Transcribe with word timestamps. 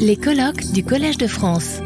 Les 0.00 0.16
colloques 0.16 0.72
du 0.72 0.84
Collège 0.84 1.18
de 1.18 1.28
France. 1.28 1.78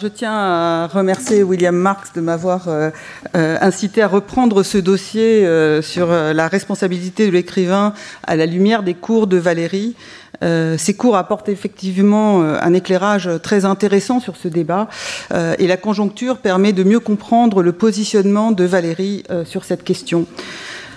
Je 0.00 0.08
tiens 0.08 0.32
à 0.32 0.86
remercier 0.86 1.42
William 1.42 1.76
Marx 1.76 2.14
de 2.14 2.22
m'avoir 2.22 2.68
euh, 2.68 2.90
euh, 3.36 3.58
incité 3.60 4.00
à 4.00 4.08
reprendre 4.08 4.62
ce 4.62 4.78
dossier 4.78 5.46
euh, 5.46 5.82
sur 5.82 6.08
la 6.08 6.48
responsabilité 6.48 7.26
de 7.26 7.32
l'écrivain 7.32 7.92
à 8.24 8.34
la 8.34 8.46
lumière 8.46 8.82
des 8.82 8.94
cours 8.94 9.26
de 9.26 9.36
Valérie. 9.36 9.94
ces 10.40 10.94
cours 10.96 11.16
apportent 11.16 11.50
effectivement 11.50 12.42
un 12.42 12.72
éclairage 12.72 13.30
très 13.42 13.64
intéressant 13.64 14.18
sur 14.18 14.36
ce 14.36 14.48
débat 14.48 14.88
et 15.32 15.68
la 15.68 15.76
conjoncture 15.76 16.38
permet 16.38 16.72
de 16.72 16.82
mieux 16.82 16.98
comprendre 16.98 17.62
le 17.62 17.72
positionnement 17.72 18.50
de 18.50 18.64
Valérie 18.64 19.22
sur 19.44 19.62
cette 19.62 19.84
question. 19.84 20.26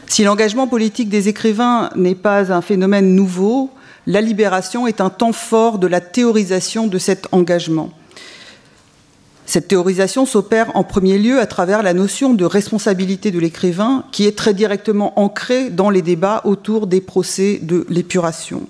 Si 0.08 0.24
l'engagement 0.24 0.68
politique 0.68 1.10
des 1.10 1.28
écrivains 1.28 1.90
n'est 1.96 2.16
pas 2.16 2.54
un 2.54 2.62
phénomène 2.62 3.16
nouveau, 3.16 3.72
la 4.08 4.22
libération 4.22 4.88
est 4.88 5.02
un 5.02 5.10
temps 5.10 5.34
fort 5.34 5.80
de 5.80 5.88
la 5.88 6.00
théorisation 6.00 6.88
de 6.88 6.98
cet 6.98 7.28
engagement. 7.32 7.92
Cette 9.46 9.68
théorisation 9.68 10.26
s'opère 10.26 10.76
en 10.76 10.84
premier 10.84 11.18
lieu 11.20 11.40
à 11.40 11.46
travers 11.46 11.84
la 11.84 11.94
notion 11.94 12.34
de 12.34 12.46
responsabilité 12.46 13.32
de 13.32 13.40
l'écrivain 13.40 14.04
qui 14.12 14.26
est 14.26 14.38
très 14.38 14.54
directement 14.54 15.20
ancrée 15.20 15.70
dans 15.70 15.90
les 15.90 16.02
débats 16.02 16.42
autour 16.46 16.88
des 16.88 17.02
procès 17.02 17.60
de 17.62 17.86
l'épuration. 17.90 18.68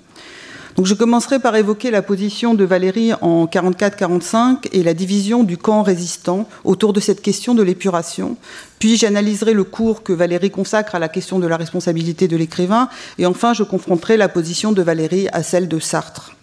Donc 0.76 0.84
je 0.84 0.92
commencerai 0.92 1.38
par 1.38 1.56
évoquer 1.56 1.90
la 1.90 2.02
position 2.02 2.52
de 2.52 2.62
Valérie 2.64 3.14
en 3.22 3.46
44-45 3.46 4.68
et 4.72 4.82
la 4.82 4.92
division 4.92 5.42
du 5.42 5.56
camp 5.56 5.82
résistant 5.82 6.46
autour 6.64 6.92
de 6.92 7.00
cette 7.00 7.22
question 7.22 7.54
de 7.54 7.62
l'épuration. 7.62 8.36
Puis 8.78 8.98
j'analyserai 8.98 9.54
le 9.54 9.64
cours 9.64 10.02
que 10.02 10.12
Valérie 10.12 10.50
consacre 10.50 10.94
à 10.94 10.98
la 10.98 11.08
question 11.08 11.38
de 11.38 11.46
la 11.46 11.56
responsabilité 11.56 12.28
de 12.28 12.36
l'écrivain. 12.36 12.90
Et 13.16 13.24
enfin, 13.24 13.54
je 13.54 13.62
confronterai 13.62 14.18
la 14.18 14.28
position 14.28 14.72
de 14.72 14.82
Valérie 14.82 15.28
à 15.32 15.42
celle 15.42 15.66
de 15.66 15.78
Sartre. 15.78 16.35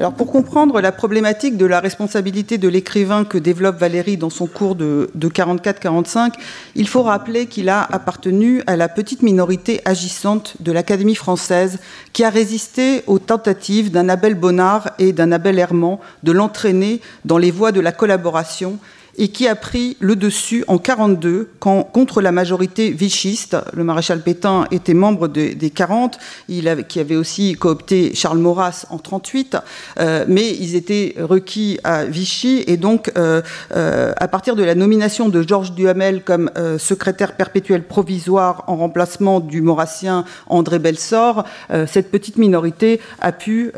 Alors 0.00 0.12
pour 0.12 0.32
comprendre 0.32 0.80
la 0.80 0.90
problématique 0.90 1.56
de 1.56 1.66
la 1.66 1.78
responsabilité 1.78 2.58
de 2.58 2.66
l'écrivain 2.66 3.24
que 3.24 3.38
développe 3.38 3.78
Valérie 3.78 4.16
dans 4.16 4.30
son 4.30 4.46
cours 4.46 4.74
de, 4.74 5.08
44-45, 5.16 6.32
il 6.74 6.88
faut 6.88 7.04
rappeler 7.04 7.46
qu'il 7.46 7.68
a 7.68 7.82
appartenu 7.82 8.60
à 8.66 8.76
la 8.76 8.88
petite 8.88 9.22
minorité 9.22 9.80
agissante 9.84 10.56
de 10.58 10.72
l'Académie 10.72 11.14
française 11.14 11.78
qui 12.12 12.24
a 12.24 12.30
résisté 12.30 13.04
aux 13.06 13.20
tentatives 13.20 13.92
d'un 13.92 14.08
Abel 14.08 14.34
Bonnard 14.34 14.90
et 14.98 15.12
d'un 15.12 15.30
Abel 15.30 15.60
Herman 15.60 15.98
de 16.24 16.32
l'entraîner 16.32 17.00
dans 17.24 17.38
les 17.38 17.52
voies 17.52 17.70
de 17.70 17.80
la 17.80 17.92
collaboration 17.92 18.78
et 19.16 19.28
qui 19.28 19.46
a 19.48 19.54
pris 19.54 19.96
le 20.00 20.16
dessus 20.16 20.64
en 20.68 20.78
42 20.78 21.50
quand, 21.58 21.84
contre 21.84 22.20
la 22.20 22.32
majorité 22.32 22.90
vichiste. 22.90 23.56
Le 23.72 23.84
maréchal 23.84 24.20
Pétain 24.20 24.66
était 24.70 24.94
membre 24.94 25.28
des 25.28 25.70
40, 25.70 26.18
il 26.48 26.68
avait, 26.68 26.84
qui 26.84 27.00
avait 27.00 27.16
aussi 27.16 27.54
coopté 27.54 28.14
Charles 28.14 28.38
Maurras 28.38 28.86
en 28.90 28.98
38, 28.98 29.56
euh, 29.98 30.24
mais 30.28 30.50
ils 30.50 30.74
étaient 30.74 31.14
requis 31.18 31.78
à 31.84 32.04
Vichy 32.04 32.64
et 32.66 32.76
donc 32.76 33.12
euh, 33.16 33.42
euh, 33.76 34.12
à 34.16 34.28
partir 34.28 34.56
de 34.56 34.62
la 34.62 34.74
nomination 34.74 35.28
de 35.28 35.42
Georges 35.42 35.72
Duhamel 35.72 36.22
comme 36.22 36.50
secrétaire 36.78 37.36
perpétuel 37.36 37.82
provisoire 37.82 38.64
en 38.66 38.76
remplacement 38.76 39.40
du 39.40 39.60
maurassien 39.60 40.24
André 40.46 40.78
Belsor, 40.78 41.44
cette 41.86 42.10
petite 42.10 42.36
minorité 42.36 43.00
a 43.20 43.32
pu 43.32 43.72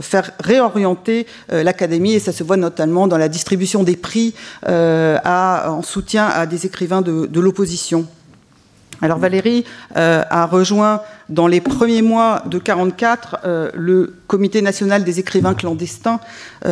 faire 0.00 0.32
réorienter 0.40 1.26
l'académie 1.50 2.14
et 2.14 2.18
ça 2.18 2.32
se 2.32 2.44
voit 2.44 2.56
notamment 2.56 3.06
dans 3.06 3.18
la 3.18 3.28
distribution 3.28 3.82
des 3.82 3.96
prix 3.96 4.34
euh, 4.68 4.75
en 5.24 5.82
soutien 5.82 6.26
à 6.26 6.46
des 6.46 6.66
écrivains 6.66 7.02
de, 7.02 7.40
l'opposition. 7.40 8.06
Alors 9.02 9.18
Valérie 9.18 9.64
euh, 9.96 10.22
a 10.30 10.46
rejoint 10.46 11.02
dans 11.28 11.46
les 11.46 11.60
premiers 11.60 12.02
mois 12.02 12.42
de 12.46 12.56
1944 12.56 13.38
euh, 13.44 13.70
le 13.74 14.14
Comité 14.26 14.62
national 14.62 15.04
des 15.04 15.20
écrivains 15.20 15.54
clandestins, 15.54 16.18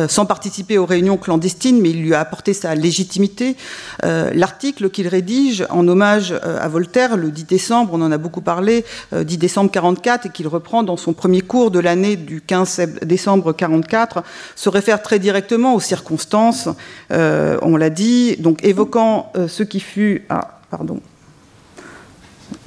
sans 0.09 0.25
participer 0.25 0.77
aux 0.77 0.85
réunions 0.85 1.15
clandestines, 1.15 1.79
mais 1.81 1.91
il 1.91 2.01
lui 2.01 2.13
a 2.13 2.19
apporté 2.19 2.53
sa 2.53 2.75
légitimité. 2.75 3.55
L'article 4.03 4.89
qu'il 4.89 5.07
rédige 5.07 5.65
en 5.69 5.87
hommage 5.87 6.33
à 6.33 6.67
Voltaire 6.67 7.15
le 7.15 7.31
10 7.31 7.45
décembre, 7.45 7.91
on 7.93 8.01
en 8.01 8.11
a 8.11 8.17
beaucoup 8.17 8.41
parlé, 8.41 8.83
10 9.13 9.37
décembre 9.37 9.69
1944, 9.69 10.25
et 10.25 10.29
qu'il 10.31 10.49
reprend 10.49 10.83
dans 10.83 10.97
son 10.97 11.13
premier 11.13 11.39
cours 11.39 11.71
de 11.71 11.79
l'année 11.79 12.17
du 12.17 12.41
15 12.41 12.81
décembre 13.03 13.55
1944, 13.55 14.23
se 14.57 14.67
réfère 14.67 15.01
très 15.01 15.17
directement 15.17 15.75
aux 15.75 15.79
circonstances, 15.79 16.67
on 17.09 17.77
l'a 17.77 17.89
dit, 17.89 18.35
donc 18.35 18.65
évoquant 18.65 19.31
ce 19.47 19.63
qui 19.63 19.79
fut... 19.79 20.25
Ah, 20.27 20.59
pardon. 20.69 20.99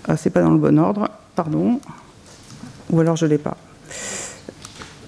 Ah, 0.09 0.17
c'est 0.17 0.31
pas 0.31 0.41
dans 0.41 0.51
le 0.51 0.59
bon 0.59 0.79
ordre, 0.79 1.11
pardon. 1.37 1.81
Ou 2.91 3.01
alors 3.01 3.17
je 3.17 3.27
l'ai 3.27 3.37
pas. 3.37 3.57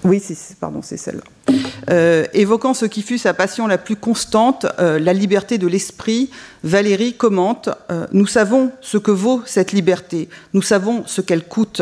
Oui, 0.03 0.21
pardon, 0.59 0.81
c'est 0.83 0.97
celle-là. 0.97 1.55
Euh, 1.89 2.25
évoquant 2.33 2.73
ce 2.73 2.85
qui 2.85 3.01
fut 3.01 3.17
sa 3.17 3.33
passion 3.33 3.67
la 3.67 3.77
plus 3.77 3.95
constante, 3.95 4.65
euh, 4.79 4.99
la 4.99 5.13
liberté 5.13 5.57
de 5.57 5.67
l'esprit, 5.67 6.29
Valérie 6.63 7.13
commente 7.13 7.69
euh, 7.91 8.07
Nous 8.11 8.27
savons 8.27 8.71
ce 8.81 8.97
que 8.97 9.11
vaut 9.11 9.41
cette 9.45 9.71
liberté, 9.71 10.29
nous 10.53 10.61
savons 10.61 11.03
ce 11.05 11.21
qu'elle 11.21 11.43
coûte, 11.43 11.81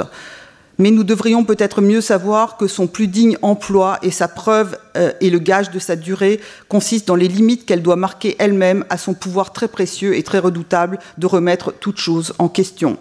mais 0.77 0.91
nous 0.91 1.03
devrions 1.03 1.43
peut-être 1.43 1.81
mieux 1.81 2.01
savoir 2.01 2.57
que 2.57 2.67
son 2.67 2.87
plus 2.87 3.07
digne 3.07 3.37
emploi 3.41 3.99
et 4.01 4.11
sa 4.11 4.29
preuve 4.29 4.77
et 5.19 5.29
le 5.29 5.39
gage 5.39 5.71
de 5.71 5.79
sa 5.79 5.97
durée 5.97 6.39
consistent 6.69 7.09
dans 7.09 7.15
les 7.15 7.27
limites 7.27 7.65
qu'elle 7.65 7.81
doit 7.81 7.97
marquer 7.97 8.37
elle-même 8.39 8.85
à 8.89 8.97
son 8.97 9.13
pouvoir 9.13 9.51
très 9.51 9.67
précieux 9.67 10.15
et 10.15 10.23
très 10.23 10.39
redoutable 10.39 10.99
de 11.17 11.27
remettre 11.27 11.73
toute 11.73 11.97
chose 11.97 12.33
en 12.39 12.47
question. 12.47 12.97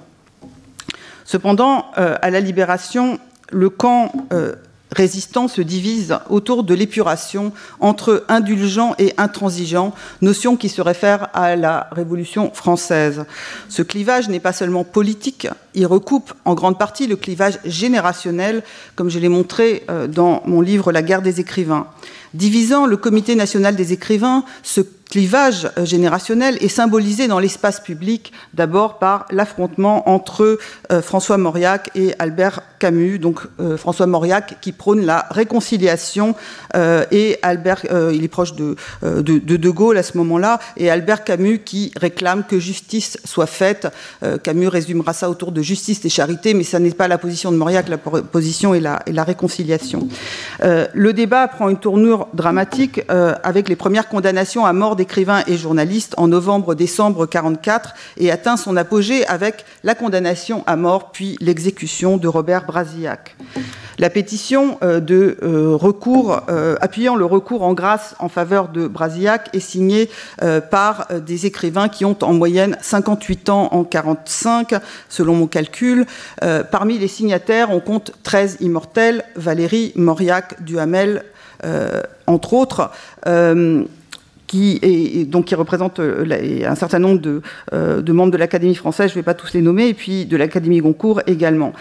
Cependant, 1.28 1.90
euh, 1.98 2.16
à 2.22 2.30
la 2.30 2.40
libération, 2.40 3.18
le 3.50 3.68
camp 3.68 4.10
euh, 4.32 4.54
résistant 4.90 5.46
se 5.46 5.60
divise 5.60 6.16
autour 6.30 6.64
de 6.64 6.72
l'épuration 6.72 7.52
entre 7.80 8.24
indulgent 8.28 8.94
et 8.98 9.12
intransigeant, 9.18 9.94
notion 10.22 10.56
qui 10.56 10.70
se 10.70 10.80
réfère 10.80 11.28
à 11.34 11.54
la 11.54 11.88
Révolution 11.92 12.50
française. 12.54 13.26
Ce 13.68 13.82
clivage 13.82 14.30
n'est 14.30 14.40
pas 14.40 14.54
seulement 14.54 14.84
politique, 14.84 15.48
il 15.78 15.86
recoupe 15.86 16.34
en 16.44 16.54
grande 16.54 16.78
partie 16.78 17.06
le 17.06 17.16
clivage 17.16 17.58
générationnel, 17.64 18.62
comme 18.96 19.08
je 19.08 19.18
l'ai 19.18 19.28
montré 19.28 19.84
euh, 19.88 20.06
dans 20.08 20.42
mon 20.44 20.60
livre 20.60 20.90
La 20.92 21.02
guerre 21.02 21.22
des 21.22 21.40
écrivains. 21.40 21.86
Divisant 22.34 22.84
le 22.84 22.96
Comité 22.98 23.36
national 23.36 23.74
des 23.74 23.92
écrivains, 23.92 24.44
ce 24.62 24.82
clivage 25.08 25.70
euh, 25.78 25.86
générationnel 25.86 26.58
est 26.60 26.68
symbolisé 26.68 27.26
dans 27.28 27.38
l'espace 27.38 27.80
public 27.80 28.32
d'abord 28.52 28.98
par 28.98 29.24
l'affrontement 29.30 30.06
entre 30.10 30.58
euh, 30.92 31.00
François 31.00 31.38
Mauriac 31.38 31.90
et 31.94 32.12
Albert 32.18 32.60
Camus. 32.78 33.18
Donc 33.18 33.40
François 33.76 34.06
Mauriac 34.06 34.58
qui 34.60 34.72
prône 34.72 35.04
la 35.04 35.26
réconciliation 35.30 36.36
et 37.10 37.38
Albert, 37.42 37.84
il 38.12 38.22
est 38.22 38.28
proche 38.28 38.54
de, 38.54 38.76
de, 39.02 39.38
de, 39.38 39.70
Gaulle 39.70 39.98
à 39.98 40.04
ce 40.04 40.16
moment-là, 40.18 40.60
et 40.76 40.88
Albert 40.88 41.24
Camus 41.24 41.58
qui 41.58 41.92
réclame 41.96 42.44
que 42.44 42.60
justice 42.60 43.18
soit 43.24 43.48
faite. 43.48 43.88
Camus 44.44 44.68
résumera 44.68 45.12
ça 45.12 45.28
autour 45.28 45.50
de 45.50 45.60
justice 45.68 46.04
et 46.04 46.08
charité, 46.08 46.54
mais 46.54 46.64
ça 46.64 46.78
n'est 46.78 46.90
pas 46.90 47.08
la 47.08 47.18
position 47.18 47.52
de 47.52 47.56
Mauriac, 47.56 47.88
la 47.88 47.98
position 47.98 48.74
est 48.74 48.80
la, 48.80 49.24
réconciliation. 49.24 50.08
le 50.60 51.12
débat 51.12 51.46
prend 51.48 51.68
une 51.68 51.78
tournure 51.78 52.28
dramatique 52.34 53.02
avec 53.08 53.68
les 53.68 53.76
premières 53.76 54.08
condamnations 54.08 54.64
à 54.64 54.72
mort 54.72 54.96
d'écrivains 54.96 55.42
et 55.46 55.56
journalistes 55.56 56.14
en 56.16 56.28
novembre-décembre 56.28 57.26
1944 57.26 57.94
et 58.16 58.30
atteint 58.30 58.56
son 58.56 58.76
apogée 58.76 59.26
avec 59.26 59.64
la 59.84 59.94
condamnation 59.94 60.64
à 60.66 60.76
mort 60.76 61.12
puis 61.12 61.36
l'exécution 61.40 62.16
de 62.16 62.28
Robert 62.28 62.64
Brasillac. 62.66 63.36
La 63.98 64.10
pétition 64.10 64.78
euh, 64.82 65.00
de 65.00 65.38
euh, 65.42 65.74
recours, 65.74 66.42
euh, 66.48 66.76
appuyant 66.80 67.16
le 67.16 67.24
recours 67.24 67.62
en 67.62 67.74
grâce 67.74 68.14
en 68.20 68.28
faveur 68.28 68.68
de 68.68 68.86
Brasillac 68.86 69.50
est 69.52 69.60
signée 69.60 70.08
par 70.70 71.08
des 71.26 71.46
écrivains 71.46 71.88
qui 71.88 72.04
ont 72.04 72.16
en 72.22 72.32
moyenne 72.32 72.76
58 72.80 73.48
ans 73.48 73.68
en 73.72 73.84
45, 73.84 74.74
selon 75.08 75.34
mon 75.34 75.46
calcul. 75.58 76.06
Parmi 76.70 76.98
les 76.98 77.08
signataires, 77.08 77.70
on 77.70 77.80
compte 77.80 78.12
13 78.22 78.58
immortels, 78.60 79.24
Valérie, 79.34 79.93
Mauriac, 79.96 80.62
Duhamel, 80.62 81.25
entre 82.26 82.52
autres 82.55 82.90
qui, 84.49 84.81
est, 84.82 85.25
donc, 85.26 85.44
qui 85.44 85.55
euh, 85.55 86.69
un 86.69 86.75
certain 86.75 86.99
nombre 86.99 87.43
euh, 87.72 88.02
de 88.02 88.12
membres 88.12 88.32
de 88.32 88.37
l'Académie 88.37 88.75
française, 88.75 89.10
je 89.10 89.12
ne 89.12 89.20
vais 89.20 89.25
pas 89.25 89.34
tous 89.34 89.52
les 89.52 89.60
nommer, 89.60 89.88
et 89.88 89.94
puis 89.94 90.26
de 90.26 90.37
l'Académie 90.37 90.78
Goncourt 90.78 91.20
également. 91.28 91.72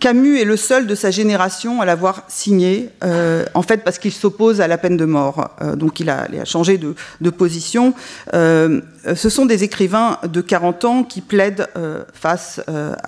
Camus 0.00 0.40
est 0.40 0.44
le 0.44 0.56
seul 0.56 0.86
de 0.86 0.94
sa 0.94 1.10
génération 1.10 1.80
à 1.80 1.84
l'avoir 1.84 2.24
signé, 2.28 2.90
euh, 3.04 3.44
en 3.54 3.62
fait 3.62 3.84
parce 3.84 3.98
qu'il 3.98 4.12
s'oppose 4.12 4.60
à 4.60 4.66
la 4.66 4.76
peine 4.76 4.96
de 4.96 5.04
mort. 5.04 5.50
Euh, 5.62 5.76
donc 5.76 6.00
il 6.00 6.10
a, 6.10 6.26
changé 6.44 6.78
de, 6.78 7.30
position. 7.30 7.94
Euh, 8.34 8.80
ce 9.14 9.28
sont 9.28 9.46
des 9.46 9.64
écrivains 9.64 10.18
de 10.24 10.40
40 10.40 10.84
ans 10.84 11.04
qui 11.04 11.20
plaident 11.20 11.68
face 12.12 12.60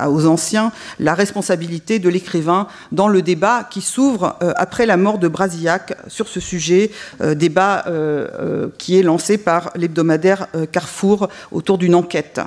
aux 0.07 0.27
anciens 0.27 0.73
la 0.99 1.15
responsabilité 1.15 1.99
de 1.99 2.09
l'écrivain 2.09 2.67
dans 2.93 3.09
le 3.09 3.23
débat 3.23 3.67
qui 3.69 3.81
s'ouvre 3.81 4.37
après 4.57 4.85
la 4.85 4.97
mort 4.97 5.19
de 5.19 5.29
Brasillac 5.29 5.97
sur 6.09 6.29
ce 6.29 6.41
sujet, 6.41 6.91
débat 7.35 7.85
qui 8.77 8.99
est 8.99 9.03
lancé 9.03 9.39
par 9.39 9.71
l'hebdomadaire 9.75 10.49
Carrefour 10.71 11.29
autour 11.51 11.79
d'une 11.79 11.95
enquête. 11.95 12.41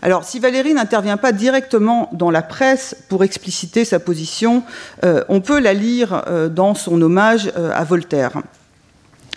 Alors, 0.00 0.24
si 0.24 0.38
Valérie 0.38 0.74
n'intervient 0.74 1.16
pas 1.16 1.32
directement 1.32 2.08
dans 2.12 2.30
la 2.30 2.42
presse 2.42 2.96
pour 3.08 3.24
expliciter 3.24 3.84
sa 3.84 3.98
position, 3.98 4.62
euh, 5.04 5.24
on 5.28 5.40
peut 5.40 5.58
la 5.58 5.74
lire 5.74 6.22
euh, 6.28 6.48
dans 6.48 6.74
son 6.74 7.00
hommage 7.02 7.50
euh, 7.56 7.72
à 7.74 7.84
Voltaire. 7.84 8.32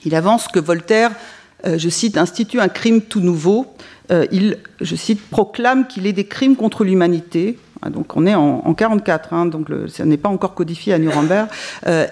Il 0.05 0.15
avance 0.15 0.47
que 0.47 0.59
Voltaire, 0.59 1.11
je 1.63 1.89
cite, 1.89 2.17
institue 2.17 2.59
un 2.59 2.69
crime 2.69 3.01
tout 3.01 3.19
nouveau. 3.19 3.67
il, 4.31 4.57
je 4.79 4.95
cite, 4.95 5.21
proclame 5.29 5.85
qu'il 5.85 6.07
est 6.07 6.13
des 6.13 6.25
crimes 6.25 6.55
contre 6.55 6.83
l'humanité, 6.83 7.59
donc 7.89 8.15
on 8.15 8.25
est 8.25 8.35
en, 8.35 8.57
1944, 8.57 9.33
hein, 9.33 9.45
donc 9.47 9.67
ça 9.89 10.05
n'est 10.05 10.17
pas 10.17 10.29
encore 10.29 10.53
codifié 10.53 10.93
à 10.93 10.99
Nuremberg, 10.99 11.47
euh, 11.87 12.05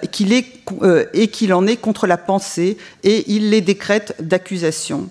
euh, 0.82 1.04
et 1.12 1.28
qu'il 1.28 1.54
en 1.54 1.66
est 1.66 1.76
contre 1.76 2.06
la 2.06 2.16
pensée, 2.16 2.76
et 3.04 3.24
il 3.32 3.50
les 3.50 3.60
décrète 3.60 4.16
d'accusation. 4.20 5.08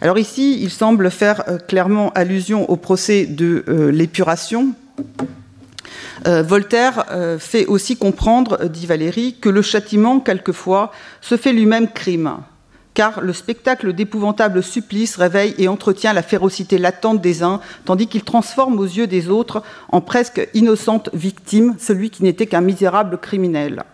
Alors 0.00 0.18
ici, 0.18 0.58
il 0.62 0.70
semble 0.70 1.10
faire 1.10 1.42
euh, 1.48 1.58
clairement 1.58 2.12
allusion 2.12 2.70
au 2.70 2.76
procès 2.76 3.26
de 3.26 3.64
l'épuration. 3.92 4.74
Voltaire 6.24 7.06
fait 7.38 7.64
aussi 7.66 7.96
comprendre, 7.96 8.64
dit 8.64 8.86
Valérie, 8.86 9.36
que 9.40 9.48
le 9.48 9.62
châtiment, 9.62 10.18
quelquefois, 10.18 10.90
se 11.20 11.36
fait 11.36 11.52
lui-même 11.52 11.88
crime 11.88 12.38
car 12.98 13.20
le 13.20 13.32
spectacle 13.32 13.92
d'épouvantable 13.92 14.60
supplice 14.60 15.14
réveille 15.14 15.54
et 15.56 15.68
entretient 15.68 16.12
la 16.12 16.22
férocité 16.22 16.78
latente 16.78 17.20
des 17.20 17.44
uns, 17.44 17.60
tandis 17.84 18.08
qu'il 18.08 18.24
transforme 18.24 18.76
aux 18.80 18.84
yeux 18.84 19.06
des 19.06 19.28
autres 19.28 19.62
en 19.92 20.00
presque 20.00 20.48
innocente 20.52 21.08
victime 21.14 21.76
celui 21.78 22.10
qui 22.10 22.24
n'était 22.24 22.48
qu'un 22.48 22.60
misérable 22.60 23.18
criminel. 23.18 23.84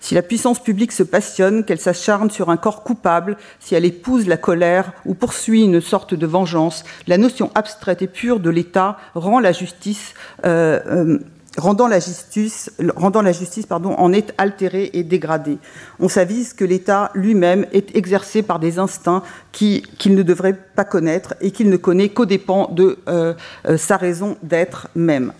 Si 0.00 0.14
la 0.14 0.22
puissance 0.22 0.62
publique 0.62 0.92
se 0.92 1.02
passionne, 1.02 1.62
qu'elle 1.62 1.78
s'acharne 1.78 2.30
sur 2.30 2.48
un 2.48 2.56
corps 2.56 2.84
coupable, 2.84 3.36
si 3.60 3.74
elle 3.74 3.84
épouse 3.84 4.26
la 4.26 4.38
colère 4.38 4.92
ou 5.04 5.12
poursuit 5.12 5.64
une 5.64 5.82
sorte 5.82 6.14
de 6.14 6.26
vengeance, 6.26 6.84
la 7.06 7.18
notion 7.18 7.50
abstraite 7.54 8.00
et 8.00 8.06
pure 8.06 8.40
de 8.40 8.48
l'État 8.48 8.96
rend 9.14 9.40
la 9.40 9.52
justice 9.52 10.14
euh, 10.46 10.80
euh, 10.86 11.18
rendant 11.58 11.88
la 11.88 12.00
justice, 12.00 12.70
rendant 12.96 13.22
la 13.22 13.32
justice 13.32 13.66
pardon, 13.66 13.94
en 13.94 14.12
est 14.12 14.32
altérée 14.38 14.90
et 14.92 15.02
dégradée. 15.02 15.58
On 16.00 16.08
s'avise 16.08 16.54
que 16.54 16.64
l'État 16.64 17.10
lui-même 17.14 17.66
est 17.72 17.94
exercé 17.96 18.42
par 18.42 18.58
des 18.58 18.78
instincts 18.78 19.22
qu'il 19.52 19.82
ne 20.06 20.22
devrait 20.22 20.58
pas 20.74 20.84
connaître 20.84 21.34
et 21.40 21.50
qu'il 21.50 21.68
ne 21.68 21.76
connaît 21.76 22.08
qu'aux 22.08 22.26
dépens 22.26 22.70
de 22.72 22.98
euh, 23.08 23.34
euh, 23.66 23.76
sa 23.76 23.96
raison 23.96 24.36
d'être 24.42 24.88
même. 24.94 25.32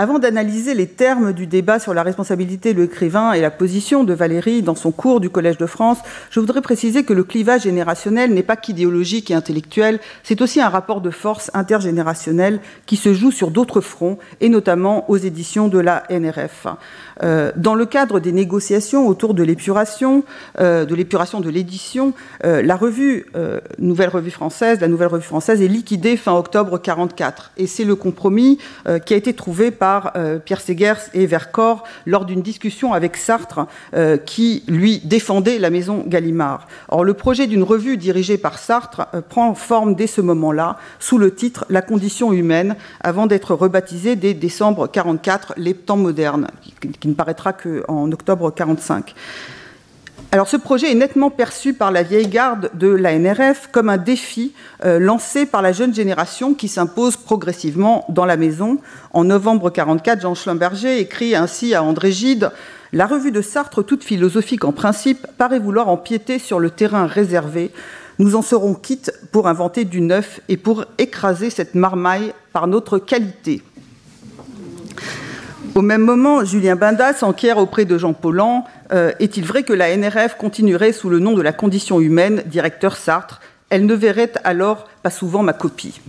Avant 0.00 0.20
d'analyser 0.20 0.74
les 0.74 0.86
termes 0.86 1.32
du 1.32 1.48
débat 1.48 1.80
sur 1.80 1.92
la 1.92 2.04
responsabilité 2.04 2.72
de 2.72 2.82
l'écrivain 2.82 3.32
et 3.32 3.40
la 3.40 3.50
position 3.50 4.04
de 4.04 4.14
Valérie 4.14 4.62
dans 4.62 4.76
son 4.76 4.92
cours 4.92 5.18
du 5.18 5.28
Collège 5.28 5.58
de 5.58 5.66
France, 5.66 5.98
je 6.30 6.38
voudrais 6.38 6.62
préciser 6.62 7.02
que 7.02 7.12
le 7.12 7.24
clivage 7.24 7.62
générationnel 7.62 8.32
n'est 8.32 8.44
pas 8.44 8.54
qu'idéologique 8.54 9.32
et 9.32 9.34
intellectuel, 9.34 9.98
c'est 10.22 10.40
aussi 10.40 10.60
un 10.60 10.68
rapport 10.68 11.00
de 11.00 11.10
force 11.10 11.50
intergénérationnel 11.52 12.60
qui 12.86 12.94
se 12.94 13.12
joue 13.12 13.32
sur 13.32 13.50
d'autres 13.50 13.80
fronts, 13.80 14.18
et 14.40 14.48
notamment 14.48 15.10
aux 15.10 15.16
éditions 15.16 15.66
de 15.66 15.80
la 15.80 16.04
NRF. 16.10 16.68
Euh, 17.22 17.52
dans 17.56 17.74
le 17.74 17.86
cadre 17.86 18.20
des 18.20 18.32
négociations 18.32 19.06
autour 19.06 19.34
de 19.34 19.42
l'épuration, 19.42 20.24
euh, 20.60 20.84
de 20.84 20.94
l'épuration 20.94 21.40
de 21.40 21.50
l'édition, 21.50 22.12
euh, 22.44 22.62
la 22.62 22.76
revue 22.76 23.26
Nouvelle 23.78 24.08
Revue 24.08 24.30
Française, 24.30 24.80
la 24.80 24.88
Nouvelle 24.88 25.08
Revue 25.08 25.24
Française 25.24 25.62
est 25.62 25.68
liquidée 25.68 26.16
fin 26.16 26.32
octobre 26.34 26.78
44, 26.78 27.52
et 27.56 27.66
c'est 27.66 27.84
le 27.84 27.94
compromis 27.94 28.58
qui 29.04 29.14
a 29.14 29.16
été 29.16 29.32
trouvé 29.34 29.70
par 29.70 30.12
Pierre 30.44 30.60
Segers 30.60 31.10
et 31.14 31.26
Vercors 31.26 31.84
lors 32.06 32.24
d'une 32.24 32.42
discussion 32.42 32.92
avec 32.92 33.16
Sartre, 33.16 33.66
qui 34.24 34.64
lui 34.68 35.00
défendait 35.04 35.58
la 35.58 35.70
maison 35.70 36.04
Gallimard. 36.06 36.66
Or, 36.88 37.04
le 37.04 37.14
projet 37.14 37.46
d'une 37.46 37.62
revue 37.62 37.96
dirigée 37.96 38.38
par 38.38 38.58
Sartre 38.58 39.06
prend 39.28 39.54
forme 39.54 39.94
dès 39.94 40.06
ce 40.06 40.20
moment-là, 40.20 40.78
sous 40.98 41.18
le 41.18 41.34
titre 41.34 41.64
La 41.68 41.82
condition 41.82 42.32
humaine, 42.32 42.76
avant 43.00 43.26
d'être 43.26 43.54
rebaptisé 43.54 44.16
dès 44.16 44.34
décembre 44.34 44.88
44 44.88 45.54
Les 45.56 45.74
temps 45.74 45.96
modernes, 45.96 46.48
ne 47.08 47.14
paraîtra 47.14 47.52
qu'en 47.52 48.10
octobre 48.12 48.44
1945. 48.44 49.14
Alors 50.30 50.46
ce 50.46 50.58
projet 50.58 50.92
est 50.92 50.94
nettement 50.94 51.30
perçu 51.30 51.72
par 51.72 51.90
la 51.90 52.02
vieille 52.02 52.28
garde 52.28 52.70
de 52.74 52.88
la 52.88 53.18
NRF 53.18 53.70
comme 53.72 53.88
un 53.88 53.96
défi 53.96 54.52
euh, 54.84 54.98
lancé 54.98 55.46
par 55.46 55.62
la 55.62 55.72
jeune 55.72 55.94
génération 55.94 56.52
qui 56.52 56.68
s'impose 56.68 57.16
progressivement 57.16 58.04
dans 58.10 58.26
la 58.26 58.36
maison. 58.36 58.76
En 59.14 59.24
novembre 59.24 59.70
1944, 59.70 60.20
Jean 60.20 60.34
Schlumberger 60.34 61.00
écrit 61.00 61.34
ainsi 61.34 61.74
à 61.74 61.82
André 61.82 62.12
Gide 62.12 62.50
La 62.92 63.06
revue 63.06 63.32
de 63.32 63.40
Sartre, 63.40 63.82
toute 63.82 64.04
philosophique 64.04 64.64
en 64.64 64.72
principe, 64.72 65.26
paraît 65.38 65.60
vouloir 65.60 65.88
empiéter 65.88 66.38
sur 66.38 66.60
le 66.60 66.68
terrain 66.68 67.06
réservé. 67.06 67.70
Nous 68.18 68.36
en 68.36 68.42
serons 68.42 68.74
quittes 68.74 69.12
pour 69.32 69.48
inventer 69.48 69.86
du 69.86 70.02
neuf 70.02 70.40
et 70.50 70.58
pour 70.58 70.84
écraser 70.98 71.48
cette 71.48 71.74
marmaille 71.74 72.34
par 72.52 72.66
notre 72.66 72.98
qualité. 72.98 73.62
Au 75.78 75.82
même 75.82 76.02
moment, 76.02 76.44
Julien 76.44 76.74
Binda 76.74 77.12
s'enquiert 77.12 77.56
auprès 77.56 77.84
de 77.84 77.96
Jean 77.98 78.12
Paulhan 78.12 78.64
euh, 78.90 79.12
Est-il 79.20 79.44
vrai 79.44 79.62
que 79.62 79.72
la 79.72 79.96
NRF 79.96 80.36
continuerait 80.36 80.90
sous 80.90 81.08
le 81.08 81.20
nom 81.20 81.34
de 81.34 81.40
la 81.40 81.52
condition 81.52 82.00
humaine, 82.00 82.42
directeur 82.46 82.96
Sartre? 82.96 83.40
Elle 83.70 83.86
ne 83.86 83.94
verrait 83.94 84.32
alors 84.42 84.88
pas 85.04 85.10
souvent 85.10 85.44
ma 85.44 85.52
copie. 85.52 86.00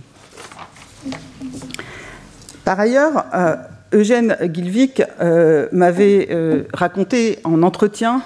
Par 2.64 2.80
ailleurs, 2.80 3.26
euh, 3.32 3.54
Eugène 3.92 4.36
Gilvik 4.52 5.04
euh, 5.20 5.68
m'avait 5.70 6.66
raconté 6.74 7.38
en 7.44 7.62
entretien 7.62 8.22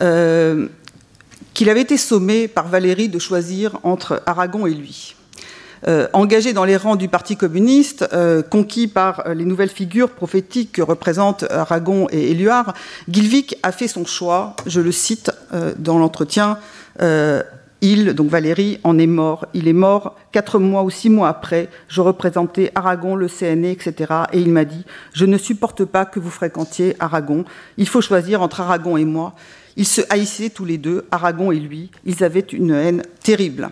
qu'il 0.00 1.70
avait 1.70 1.82
été 1.82 1.96
sommé 1.96 2.48
par 2.48 2.66
Valérie 2.66 3.08
de 3.08 3.20
choisir 3.20 3.78
entre 3.84 4.20
Aragon 4.26 4.66
et 4.66 4.74
lui. 4.74 5.14
Euh, 5.86 6.08
engagé 6.12 6.52
dans 6.52 6.64
les 6.64 6.76
rangs 6.76 6.96
du 6.96 7.08
Parti 7.08 7.36
communiste, 7.36 8.08
euh, 8.12 8.42
conquis 8.42 8.88
par 8.88 9.26
euh, 9.26 9.34
les 9.34 9.44
nouvelles 9.44 9.68
figures 9.68 10.10
prophétiques 10.10 10.72
que 10.72 10.82
représentent 10.82 11.44
Aragon 11.50 12.08
et 12.10 12.30
Éluard, 12.30 12.74
Gilvik 13.08 13.56
a 13.62 13.72
fait 13.72 13.88
son 13.88 14.04
choix, 14.04 14.56
je 14.66 14.80
le 14.80 14.92
cite 14.92 15.30
dans 15.78 15.98
l'entretien, 15.98 16.58
il, 17.80 18.14
donc 18.14 18.28
Valérie, 18.28 18.80
en 18.82 18.98
est 18.98 19.06
mort. 19.06 19.46
Il 19.54 19.68
est 19.68 19.72
mort 19.72 20.16
quatre 20.32 20.58
mois 20.58 20.82
ou 20.82 20.90
six 20.90 21.10
mois 21.10 21.28
après. 21.28 21.68
Je 21.86 22.00
représentais 22.00 22.72
Aragon, 22.74 23.14
le 23.14 23.28
CNE, 23.28 23.66
etc. 23.66 24.14
Et 24.32 24.40
il 24.40 24.50
m'a 24.50 24.64
dit 24.64 24.84
Je 25.12 25.26
ne 25.26 25.38
supporte 25.38 25.84
pas 25.84 26.04
que 26.04 26.18
vous 26.18 26.30
fréquentiez 26.30 26.96
Aragon. 26.98 27.44
Il 27.76 27.86
faut 27.86 28.00
choisir 28.00 28.42
entre 28.42 28.60
Aragon 28.62 28.96
et 28.96 29.04
moi. 29.04 29.34
Ils 29.76 29.86
se 29.86 30.00
haïssaient 30.10 30.50
tous 30.50 30.64
les 30.64 30.76
deux, 30.76 31.06
Aragon 31.12 31.52
et 31.52 31.60
lui. 31.60 31.92
Ils 32.04 32.24
avaient 32.24 32.40
une 32.40 32.72
haine 32.72 33.02
terrible. 33.22 33.70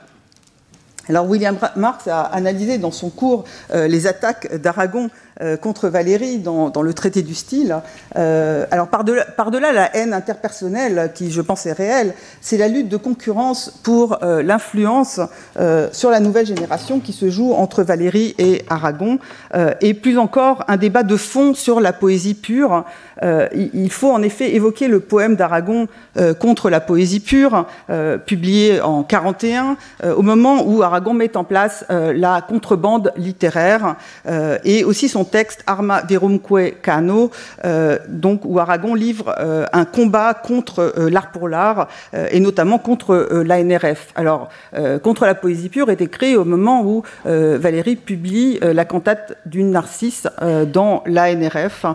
Alors 1.08 1.29
William 1.29 1.56
Marx 1.76 2.08
a 2.08 2.23
analysé 2.23 2.79
dans 2.79 2.91
son 2.91 3.11
cours 3.11 3.44
euh, 3.73 3.87
les 3.87 4.06
attaques 4.06 4.56
d'Aragon 4.56 5.08
euh, 5.41 5.56
contre 5.56 5.88
Valérie 5.88 6.38
dans, 6.38 6.71
le 6.83 6.94
traité 6.94 7.23
du 7.23 7.35
style. 7.35 7.77
Euh, 8.17 8.67
alors 8.71 8.88
par-delà 8.88 9.25
par 9.25 9.50
-delà 9.50 9.73
la 9.73 9.95
haine 9.97 10.12
interpersonnelle 10.12 11.11
qui, 11.14 11.31
je 11.31 11.40
pense, 11.40 11.66
est 11.66 11.73
réelle, 11.73 12.14
c'est 12.40 12.57
la 12.57 12.69
lutte 12.69 12.88
de 12.88 12.97
concurrence 12.97 13.73
pour 13.83 14.19
l'influence 14.23 15.21
sur 15.93 16.11
la 16.11 16.21
nouvelle 16.21 16.47
génération 16.47 17.00
qui 17.00 17.12
se 17.12 17.31
joue 17.31 17.52
entre 17.52 17.83
Valérie 17.83 18.35
et 18.38 18.64
Aragon, 18.69 19.19
et 19.81 19.95
plus 19.95 20.19
encore 20.19 20.64
un 20.69 20.76
débat 20.76 21.02
de 21.02 21.16
fond 21.16 21.55
sur 21.55 21.81
la 21.81 21.93
poésie 21.93 22.35
pure. 22.35 22.85
il 23.23 23.90
faut 23.90 24.12
en 24.12 24.23
effet 24.23 24.55
évoquer 24.55 24.88
le 24.88 25.00
poème 25.00 25.37
d'Aragon 25.37 25.88
contre 26.40 26.71
la 26.71 26.81
poésie 26.81 27.21
pure, 27.21 27.66
publié 28.26 28.81
en 28.81 29.02
41, 29.02 29.76
au 30.16 30.23
moment 30.23 30.62
où 30.66 30.83
Aragon 30.83 31.14
met 31.14 31.37
en 31.37 31.45
place 31.45 31.85
euh, 31.90 32.12
la 32.12 32.40
contrebande 32.40 33.12
littéraire 33.16 33.97
euh, 34.28 34.59
et 34.64 34.85
aussi 34.85 35.09
son 35.09 35.25
texte 35.26 35.62
Arma 35.66 36.02
Verumque 36.02 36.80
Cano, 36.83 37.30
euh, 37.64 37.99
donc 38.09 38.42
où 38.45 38.59
Aragon 38.59 38.95
livre 38.95 39.35
un 39.73 39.85
combat 39.85 40.35
contre 40.35 40.95
l'art 41.11 41.30
pour 41.30 41.49
l'art 41.49 41.88
et 42.12 42.40
notamment 42.40 42.78
contre 42.78 43.28
l'ANRF. 43.30 44.09
Alors, 44.14 44.49
contre 45.02 45.26
la 45.26 45.35
poésie 45.35 45.68
pure 45.68 45.90
est 45.90 46.00
écrit 46.00 46.37
au 46.37 46.45
moment 46.45 46.83
où 46.83 47.02
Valérie 47.25 47.97
publie 47.97 48.59
la 48.61 48.85
cantate 48.85 49.37
d'une 49.47 49.71
Narcisse 49.71 50.26
dans 50.73 51.02
l'ANRF 51.06 51.87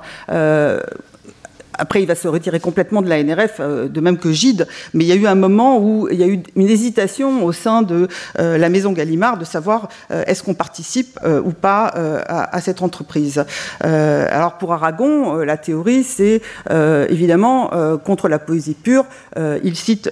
après, 1.82 2.04
il 2.04 2.06
va 2.06 2.14
se 2.14 2.28
retirer 2.28 2.60
complètement 2.60 3.02
de 3.02 3.10
la 3.10 3.24
NRF, 3.24 3.56
euh, 3.60 3.88
de 3.88 4.02
même 4.02 4.20
que 4.20 4.32
Gide, 4.32 4.68
mais 4.94 5.04
il 5.04 5.08
y 5.08 5.12
a 5.12 5.16
eu 5.16 5.26
un 5.26 5.34
moment 5.34 5.80
où 5.80 6.08
il 6.12 6.20
y 6.20 6.24
a 6.24 6.28
eu 6.28 6.44
une 6.56 6.70
hésitation 6.70 7.44
au 7.44 7.52
sein 7.52 7.82
de 7.82 8.08
euh, 8.40 8.60
la 8.60 8.70
maison 8.70 8.92
Gallimard 8.92 9.40
de 9.40 9.46
savoir 9.46 9.90
euh, 10.12 10.24
est-ce 10.28 10.44
qu'on 10.44 10.54
participe 10.54 11.20
ou 11.44 11.52
pas 11.52 11.92
à, 12.28 12.62
cette 12.62 12.82
entreprise. 12.82 13.44
alors 13.82 14.58
pour 14.58 14.74
Aragon, 14.74 15.38
la 15.38 15.58
théorie, 15.58 16.04
c'est 16.04 16.42
évidemment 16.70 17.72
contre 18.04 18.28
la 18.28 18.40
poésie 18.40 18.74
pure. 18.74 19.06
il 19.38 19.76
cite 19.76 20.10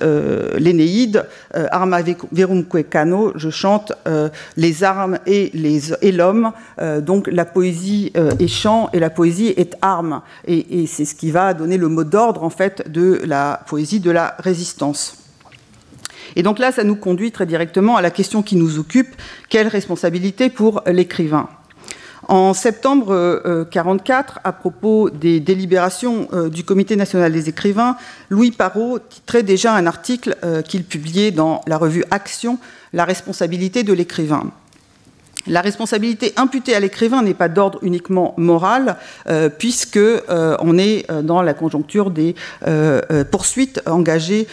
l'Énéide, 0.58 1.26
Arma 1.72 2.02
verum 2.32 2.66
cano, 2.90 3.32
je 3.36 3.50
chante 3.50 3.94
les 4.58 4.84
armes 4.84 5.20
et 5.26 5.52
l'homme. 6.12 6.52
donc 7.02 7.28
la 7.28 7.46
poésie 7.46 8.12
est 8.16 8.48
chant 8.48 8.90
et 8.94 9.00
la 9.00 9.10
poésie 9.10 9.54
est 9.58 9.76
arme. 9.82 10.22
Et 10.46 10.86
c'est 10.88 11.06
ce 11.06 11.16
qui 11.16 11.32
va 11.32 11.54
donner 11.60 11.78
le 11.78 11.88
mot 11.90 12.04
d'ordre 12.04 12.44
en 12.44 12.50
fait 12.50 12.90
de 12.92 13.22
la 13.24 13.62
poésie 13.68 14.00
de 14.00 14.10
la 14.10 14.36
résistance. 14.40 15.18
Et 16.36 16.44
donc 16.44 16.60
là, 16.60 16.72
ça 16.72 16.84
nous 16.84 16.96
conduit 16.96 17.32
très 17.32 17.46
directement 17.46 17.96
à 17.98 18.02
la 18.02 18.12
question 18.12 18.42
qui 18.42 18.56
nous 18.56 18.80
occupe, 18.80 19.16
quelle 19.50 19.68
responsabilité 19.68 20.50
pour 20.50 20.82
l'écrivain? 20.88 21.50
En 22.28 22.54
septembre 22.54 23.42
1944, 23.44 24.38
euh, 24.38 24.42
à 24.44 24.52
propos 24.52 25.10
des 25.10 25.40
délibérations 25.40 26.28
euh, 26.32 26.50
du 26.50 26.64
Comité 26.64 26.96
national 26.96 27.34
des 27.34 27.50
écrivains, 27.50 27.98
Louis 28.30 28.52
Parot 28.52 29.00
titrait 29.00 29.42
déjà 29.42 29.74
un 29.74 29.88
article 29.88 30.38
euh, 30.44 30.62
qu'il 30.62 30.84
publiait 30.84 31.32
dans 31.32 31.62
la 31.66 31.78
revue 31.78 32.04
Action, 32.12 32.60
La 32.94 33.06
responsabilité 33.06 33.84
de 33.84 33.94
l'écrivain. 33.94 34.52
La 35.48 35.62
responsabilité 35.62 36.34
imputée 36.36 36.76
à 36.76 36.80
l'écrivain 36.80 37.22
n'est 37.22 37.34
pas 37.34 37.48
d'ordre 37.48 37.80
uniquement 37.82 38.34
moral, 38.38 38.98
euh, 39.30 39.50
euh, 39.96 40.78
est 40.78 41.10
euh, 41.10 41.22
dans 41.22 41.42
la 41.42 41.54
conjoncture 41.54 42.12
des 42.12 42.36
poursuites 43.32 43.82
engagées 43.86 44.48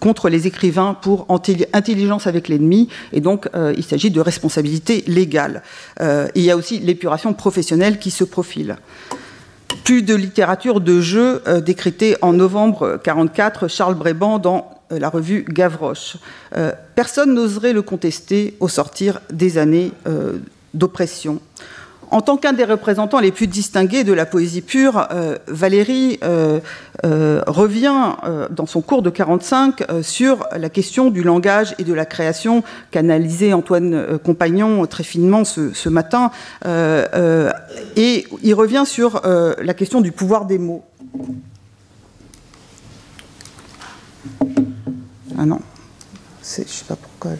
contre 0.00 0.28
les 0.28 0.46
écrivains 0.46 0.94
pour 0.94 1.26
intelligence 1.72 2.26
avec 2.26 2.48
l'ennemi, 2.48 2.88
et 3.12 3.20
donc 3.20 3.48
il 3.76 3.84
s'agit 3.84 4.10
de 4.10 4.20
responsabilité 4.20 5.04
légale. 5.06 5.62
il 6.00 6.42
y 6.42 6.50
a 6.50 6.56
aussi 6.56 6.78
l'épuration 6.78 7.32
professionnelle 7.32 7.98
qui 7.98 8.10
se 8.10 8.24
profile 8.24 8.76
plus 9.84 10.02
de 10.02 10.14
littérature 10.14 10.80
de 10.80 11.00
jeu 11.00 11.42
décrétée 11.64 12.16
en 12.22 12.32
novembre 12.32 13.00
1944, 13.04 13.68
Charles 13.68 13.94
Bréban 13.94 14.38
dans 14.38 14.68
euh, 14.70 14.79
la 14.98 15.08
revue 15.08 15.44
Gavroche. 15.48 16.16
Euh, 16.56 16.72
personne 16.94 17.34
n'oserait 17.34 17.72
le 17.72 17.82
contester 17.82 18.56
au 18.60 18.68
sortir 18.68 19.20
des 19.30 19.58
années 19.58 19.92
euh, 20.06 20.38
d'oppression. 20.74 21.40
En 22.10 22.22
tant 22.22 22.36
qu'un 22.36 22.52
des 22.52 22.64
représentants 22.64 23.20
les 23.20 23.30
plus 23.30 23.46
distingués 23.46 24.02
de 24.02 24.12
la 24.12 24.26
poésie 24.26 24.62
pure, 24.62 25.06
Valérie 25.46 26.18
revient 27.04 28.16
dans 28.50 28.66
son 28.66 28.80
cours 28.80 29.02
de 29.02 29.10
45 29.10 29.84
sur 30.02 30.44
la 30.56 30.68
question 30.70 31.12
du 31.12 31.22
langage 31.22 31.76
et 31.78 31.84
de 31.84 31.94
la 31.94 32.04
création 32.06 32.64
qu'analysait 32.90 33.52
Antoine 33.52 34.18
Compagnon 34.24 34.84
très 34.86 35.04
finement 35.04 35.44
ce 35.44 35.88
matin. 35.88 36.32
et 36.66 38.26
il 38.42 38.54
revient 38.54 38.82
sur 38.84 39.22
la 39.22 39.74
question 39.74 40.00
du 40.00 40.10
pouvoir 40.10 40.46
des 40.46 40.58
mots. 40.58 40.82
Ah 45.42 45.46
non, 45.46 45.58
je 46.42 46.60
ne 46.60 46.66
sais 46.66 46.84
pas 46.84 46.96
pourquoi. 46.96 47.30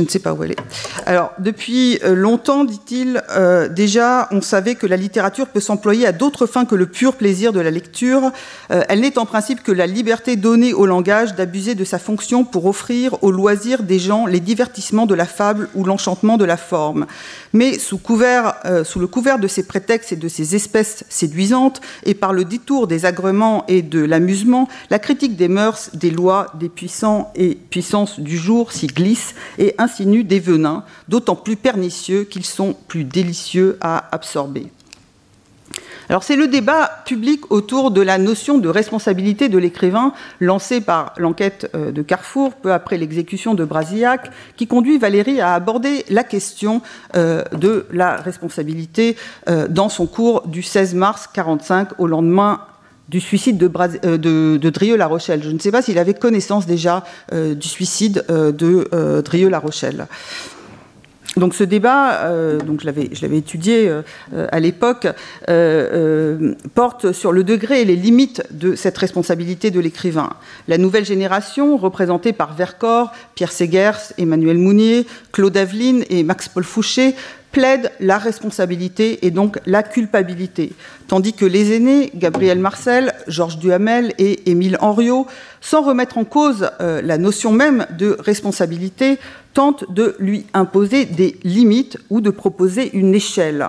Ne 0.00 0.08
sais 0.08 0.18
pas 0.18 0.32
où 0.32 0.42
elle 0.44 0.52
est. 0.52 0.58
Alors, 1.06 1.32
depuis 1.38 1.98
euh, 2.04 2.14
longtemps, 2.14 2.64
dit-il, 2.64 3.22
euh, 3.30 3.68
déjà, 3.68 4.28
on 4.30 4.40
savait 4.40 4.74
que 4.74 4.86
la 4.86 4.96
littérature 4.96 5.48
peut 5.48 5.60
s'employer 5.60 6.06
à 6.06 6.12
d'autres 6.12 6.46
fins 6.46 6.64
que 6.64 6.74
le 6.74 6.86
pur 6.86 7.14
plaisir 7.14 7.52
de 7.52 7.60
la 7.60 7.70
lecture. 7.70 8.30
Euh, 8.70 8.82
elle 8.88 9.00
n'est 9.00 9.18
en 9.18 9.26
principe 9.26 9.62
que 9.62 9.72
la 9.72 9.86
liberté 9.86 10.36
donnée 10.36 10.72
au 10.72 10.86
langage 10.86 11.34
d'abuser 11.34 11.74
de 11.74 11.84
sa 11.84 11.98
fonction 11.98 12.44
pour 12.44 12.66
offrir 12.66 13.22
au 13.22 13.30
loisir 13.30 13.82
des 13.82 13.98
gens 13.98 14.26
les 14.26 14.40
divertissements 14.40 15.06
de 15.06 15.14
la 15.14 15.26
fable 15.26 15.68
ou 15.74 15.84
l'enchantement 15.84 16.36
de 16.36 16.44
la 16.44 16.56
forme. 16.56 17.06
Mais 17.52 17.78
sous, 17.78 17.98
couvert, 17.98 18.54
sous 18.84 18.98
le 18.98 19.06
couvert 19.06 19.38
de 19.38 19.48
ces 19.48 19.64
prétextes 19.64 20.12
et 20.12 20.16
de 20.16 20.28
ces 20.28 20.54
espèces 20.56 21.04
séduisantes, 21.08 21.80
et 22.04 22.14
par 22.14 22.32
le 22.32 22.44
détour 22.44 22.86
des 22.86 23.04
agréments 23.04 23.64
et 23.68 23.82
de 23.82 24.00
l'amusement, 24.00 24.68
la 24.90 24.98
critique 24.98 25.36
des 25.36 25.48
mœurs, 25.48 25.90
des 25.94 26.10
lois, 26.10 26.52
des 26.58 26.68
puissants 26.68 27.32
et 27.34 27.54
puissances 27.54 28.20
du 28.20 28.36
jour 28.36 28.72
s'y 28.72 28.86
glisse 28.86 29.34
et 29.58 29.71
insinue 29.78 30.24
des 30.24 30.40
venins, 30.40 30.84
d'autant 31.08 31.36
plus 31.36 31.56
pernicieux 31.56 32.24
qu'ils 32.24 32.46
sont 32.46 32.74
plus 32.88 33.04
délicieux 33.04 33.78
à 33.80 34.14
absorber. 34.14 34.70
Alors 36.08 36.24
c'est 36.24 36.36
le 36.36 36.48
débat 36.48 36.90
public 37.06 37.50
autour 37.50 37.90
de 37.90 38.00
la 38.00 38.18
notion 38.18 38.58
de 38.58 38.68
responsabilité 38.68 39.48
de 39.48 39.56
l'écrivain 39.56 40.12
lancé 40.40 40.80
par 40.80 41.14
l'enquête 41.16 41.70
euh, 41.74 41.90
de 41.92 42.02
Carrefour 42.02 42.54
peu 42.54 42.72
après 42.72 42.98
l'exécution 42.98 43.54
de 43.54 43.64
Brasillac 43.64 44.30
qui 44.56 44.66
conduit 44.66 44.98
Valérie 44.98 45.40
à 45.40 45.54
aborder 45.54 46.04
la 46.10 46.24
question 46.24 46.82
euh, 47.16 47.44
de 47.52 47.86
la 47.92 48.16
responsabilité 48.16 49.16
euh, 49.48 49.68
dans 49.68 49.88
son 49.88 50.06
cours 50.06 50.46
du 50.46 50.62
16 50.62 50.94
mars 50.94 51.28
45 51.32 51.98
au 51.98 52.06
lendemain 52.06 52.60
du 53.12 53.20
suicide 53.20 53.58
de, 53.58 53.70
euh, 54.04 54.16
de, 54.58 54.70
Drieux-La 54.70 55.06
Rochelle. 55.06 55.42
Je 55.44 55.50
ne 55.50 55.58
sais 55.58 55.70
pas 55.70 55.82
s'il 55.82 55.98
avait 55.98 56.14
connaissance 56.14 56.66
déjà 56.66 57.04
euh, 57.32 57.54
du 57.54 57.68
suicide 57.68 58.24
euh, 58.30 58.50
de 58.50 58.88
Drieux-La 59.22 59.58
Rochelle. 59.58 60.06
Donc 61.38 61.54
ce 61.54 61.64
débat, 61.64 62.28
je 62.28 62.84
l'avais 63.22 63.38
étudié 63.38 63.90
à 64.36 64.60
l'époque, 64.60 65.08
porte 66.74 67.12
sur 67.12 67.32
le 67.32 67.42
degré 67.42 67.80
et 67.80 67.84
les 67.86 67.96
limites 67.96 68.42
de 68.50 68.74
cette 68.74 68.98
responsabilité 68.98 69.70
de 69.70 69.80
l'écrivain. 69.80 70.34
La 70.68 70.76
nouvelle 70.76 71.06
génération, 71.06 71.78
représentée 71.78 72.34
par 72.34 72.54
Vercors, 72.54 73.12
Pierre 73.34 73.50
Segers, 73.52 74.12
Emmanuel 74.18 74.58
Mounier, 74.58 75.06
Claude 75.32 75.56
Aveline 75.56 76.04
et 76.10 76.22
Max-Paul 76.22 76.64
Fouché, 76.64 77.14
plaide 77.52 77.92
la 78.00 78.18
responsabilité 78.18 79.26
et 79.26 79.30
donc 79.30 79.58
la 79.66 79.82
culpabilité, 79.82 80.72
tandis 81.06 81.34
que 81.34 81.44
les 81.44 81.74
aînés, 81.74 82.10
Gabriel 82.14 82.58
Marcel, 82.58 83.12
Georges 83.28 83.58
Duhamel 83.58 84.14
et 84.18 84.50
Émile 84.50 84.78
Henriot, 84.80 85.26
sans 85.60 85.82
remettre 85.82 86.18
en 86.18 86.24
cause 86.24 86.70
euh, 86.80 87.02
la 87.02 87.18
notion 87.18 87.52
même 87.52 87.86
de 87.96 88.16
responsabilité, 88.18 89.18
tentent 89.52 89.92
de 89.92 90.16
lui 90.18 90.46
imposer 90.54 91.04
des 91.04 91.36
limites 91.44 91.98
ou 92.10 92.20
de 92.20 92.30
proposer 92.30 92.90
une 92.96 93.14
échelle. 93.14 93.68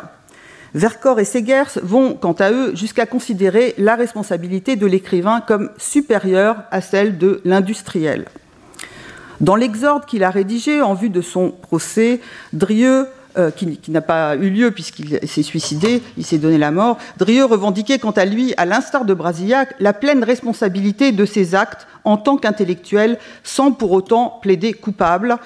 Vercors 0.74 1.20
et 1.20 1.26
Segers 1.26 1.80
vont, 1.84 2.16
quant 2.16 2.34
à 2.34 2.52
eux, 2.52 2.76
jusqu'à 2.76 3.06
considérer 3.06 3.76
la 3.78 3.96
responsabilité 3.96 4.76
de 4.76 4.88
l'écrivain 4.88 5.42
comme 5.42 5.70
supérieure 5.78 6.64
à 6.72 6.82
celle 6.82 7.20
de 7.20 7.42
l'industriel. 7.46 8.26
Dans 9.40 9.56
l'exorde 9.56 10.06
qu'il 10.06 10.24
a 10.24 10.30
rédigé 10.30 10.82
en 10.82 10.94
vue 10.94 11.10
de 11.10 11.22
son 11.22 11.52
procès, 11.52 12.22
Drieux 12.54 13.08
euh, 13.38 13.50
qui, 13.52 13.80
n'a 13.90 14.02
pas 14.02 14.36
eu 14.36 14.50
lieu 14.50 14.70
puisqu'il 14.70 15.20
s'est 15.28 15.44
suicidé, 15.44 16.04
il 16.18 16.26
s'est 16.26 16.38
donné 16.38 16.60
la 16.60 16.70
mort, 16.70 16.98
Drieux 17.18 17.46
revendiquait 17.46 17.98
quant 17.98 18.12
à 18.12 18.26
lui, 18.26 18.54
à 18.58 18.66
l'instar 18.66 19.06
de 19.06 19.14
Brasillac, 19.14 19.74
la 19.80 19.94
pleine 19.94 20.24
responsabilité 20.24 21.12
de 21.12 21.26
ses 21.26 21.56
actes 21.56 21.88
en 22.04 22.18
tant 22.18 22.38
qu'intellectuel, 22.38 23.18
sans 23.44 23.72
pour 23.72 23.92
autant 23.92 24.40
plaider 24.42 24.74
coupable. 24.74 25.38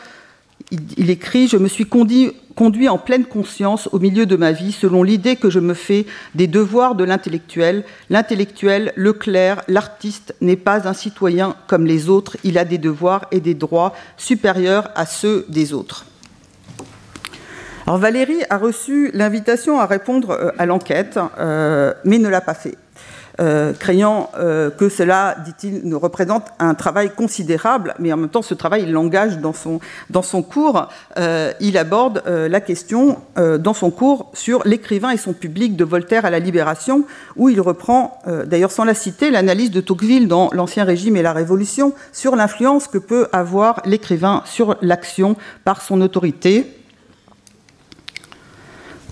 Il, 0.98 1.10
écrit 1.10 1.48
Je 1.48 1.56
me 1.56 1.70
suis 1.70 1.86
conduit, 1.86 2.34
conduit 2.56 2.90
en 2.90 2.98
pleine 2.98 3.24
conscience 3.24 3.88
au 3.94 4.00
milieu 4.00 4.26
de 4.26 4.36
ma 4.36 4.52
vie 4.52 4.74
selon 4.74 5.02
l'idée 5.02 5.38
que 5.38 5.50
je 5.50 5.60
me 5.60 5.74
fais 5.74 6.06
des 6.36 6.48
devoirs 6.48 6.96
de 6.96 7.06
l'intellectuel. 7.06 7.86
L'intellectuel, 8.10 8.92
le 8.98 9.14
clerc, 9.14 9.62
l'artiste 9.70 10.36
n'est 10.42 10.58
pas 10.58 10.90
un 10.90 10.94
citoyen 10.94 11.56
comme 11.68 11.86
les 11.86 12.10
autres, 12.10 12.36
il 12.44 12.58
a 12.58 12.66
des 12.66 12.80
devoirs 12.80 13.28
et 13.32 13.40
des 13.40 13.54
droits 13.54 13.94
supérieurs 14.18 14.90
à 14.96 15.06
ceux 15.06 15.46
des 15.48 15.74
autres. 15.74 16.06
Alors 17.88 18.00
Valérie 18.00 18.44
a 18.50 18.58
reçu 18.58 19.12
l'invitation 19.14 19.80
à 19.80 19.86
répondre 19.86 20.32
euh, 20.32 20.52
à 20.58 20.66
l'enquête, 20.66 21.18
euh, 21.40 21.94
mais 22.04 22.18
ne 22.18 22.28
l'a 22.28 22.42
pas 22.42 22.54
fait. 22.54 22.76
Euh, 23.40 23.72
craignant 23.72 24.32
que 24.34 24.90
cela, 24.90 25.38
dit-il, 25.46 25.88
ne 25.88 25.96
représente 25.96 26.48
un 26.58 26.74
travail 26.74 27.12
considérable, 27.12 27.94
mais 28.00 28.12
en 28.12 28.18
même 28.18 28.30
temps 28.30 28.42
ce 28.42 28.56
travail 28.56 28.84
il 28.84 28.92
l'engage 28.92 29.38
dans 29.38 29.54
son, 29.54 29.80
dans 30.10 30.24
son 30.24 30.42
cours. 30.42 30.90
il 31.16 31.78
aborde 31.78 32.24
la 32.26 32.60
question 32.62 33.20
dans 33.38 33.76
son 33.76 33.92
cours 33.92 34.32
sur 34.34 34.64
l'écrivain 34.66 35.12
et 35.12 35.18
son 35.18 35.34
public 35.34 35.76
de 35.76 35.84
Voltaire 35.84 36.26
à 36.26 36.32
la 36.32 36.40
Libération, 36.40 37.06
où 37.36 37.48
il 37.48 37.62
reprend, 37.62 38.20
d'ailleurs 38.46 38.72
sans 38.72 38.86
la 38.86 38.96
citer, 38.96 39.30
l'analyse 39.30 39.70
de 39.70 39.82
Tocqueville 39.82 40.28
dans 40.28 40.50
l'Ancien 40.52 40.84
Régime 40.84 41.16
et 41.16 41.22
la 41.22 41.34
Révolution 41.34 41.94
sur 42.12 42.36
l'influence 42.36 42.88
que 42.88 42.98
peut 42.98 43.28
avoir 43.34 43.84
l'écrivain 43.86 44.42
sur 44.46 44.78
l'action 44.82 45.36
par 45.64 45.84
son 45.84 46.02
autorité, 46.02 46.77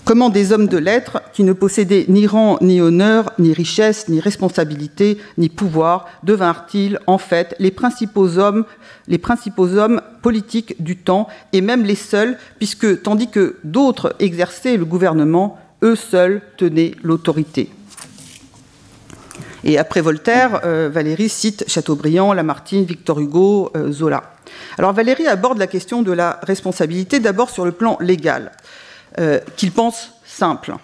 Comment 0.06 0.30
des 0.30 0.52
hommes 0.52 0.68
de 0.68 0.78
lettres, 0.78 1.20
qui 1.32 1.42
ne 1.42 1.52
possédaient 1.52 2.04
ni 2.06 2.28
rang, 2.28 2.58
ni 2.60 2.80
honneur, 2.80 3.32
ni 3.40 3.52
richesse, 3.52 4.08
ni 4.08 4.20
responsabilité, 4.20 5.18
ni 5.36 5.48
pouvoir, 5.48 6.06
devinrent-ils 6.22 7.00
en 7.08 7.18
fait 7.18 7.56
les 7.58 7.72
principaux 7.72 8.38
hommes, 8.38 8.64
les 9.08 9.18
principaux 9.18 9.74
hommes 9.74 10.00
politiques 10.22 10.80
du 10.80 10.96
temps, 10.96 11.26
et 11.52 11.60
même 11.60 11.82
les 11.82 11.96
seuls, 11.96 12.38
puisque 12.58 13.02
tandis 13.02 13.28
que 13.30 13.56
d'autres 13.64 14.14
exerçaient 14.20 14.76
le 14.76 14.84
gouvernement, 14.84 15.58
eux 15.82 15.96
seuls 15.96 16.40
tenaient 16.56 16.94
l'autorité. 17.02 17.68
Et 19.64 19.76
après 19.76 20.02
Voltaire, 20.02 20.60
euh, 20.64 20.88
Valérie 20.88 21.28
cite 21.28 21.64
Chateaubriand, 21.66 22.32
Lamartine, 22.32 22.84
Victor 22.84 23.18
Hugo, 23.18 23.72
euh, 23.74 23.90
Zola. 23.90 24.34
Alors 24.78 24.92
Valérie 24.92 25.26
aborde 25.26 25.58
la 25.58 25.66
question 25.66 26.02
de 26.02 26.12
la 26.12 26.38
responsabilité 26.44 27.18
d'abord 27.18 27.50
sur 27.50 27.64
le 27.64 27.72
plan 27.72 27.98
légal. 28.00 28.52
Euh, 29.18 29.40
qu'il 29.56 29.72
pense 29.72 30.12
simple. 30.26 30.74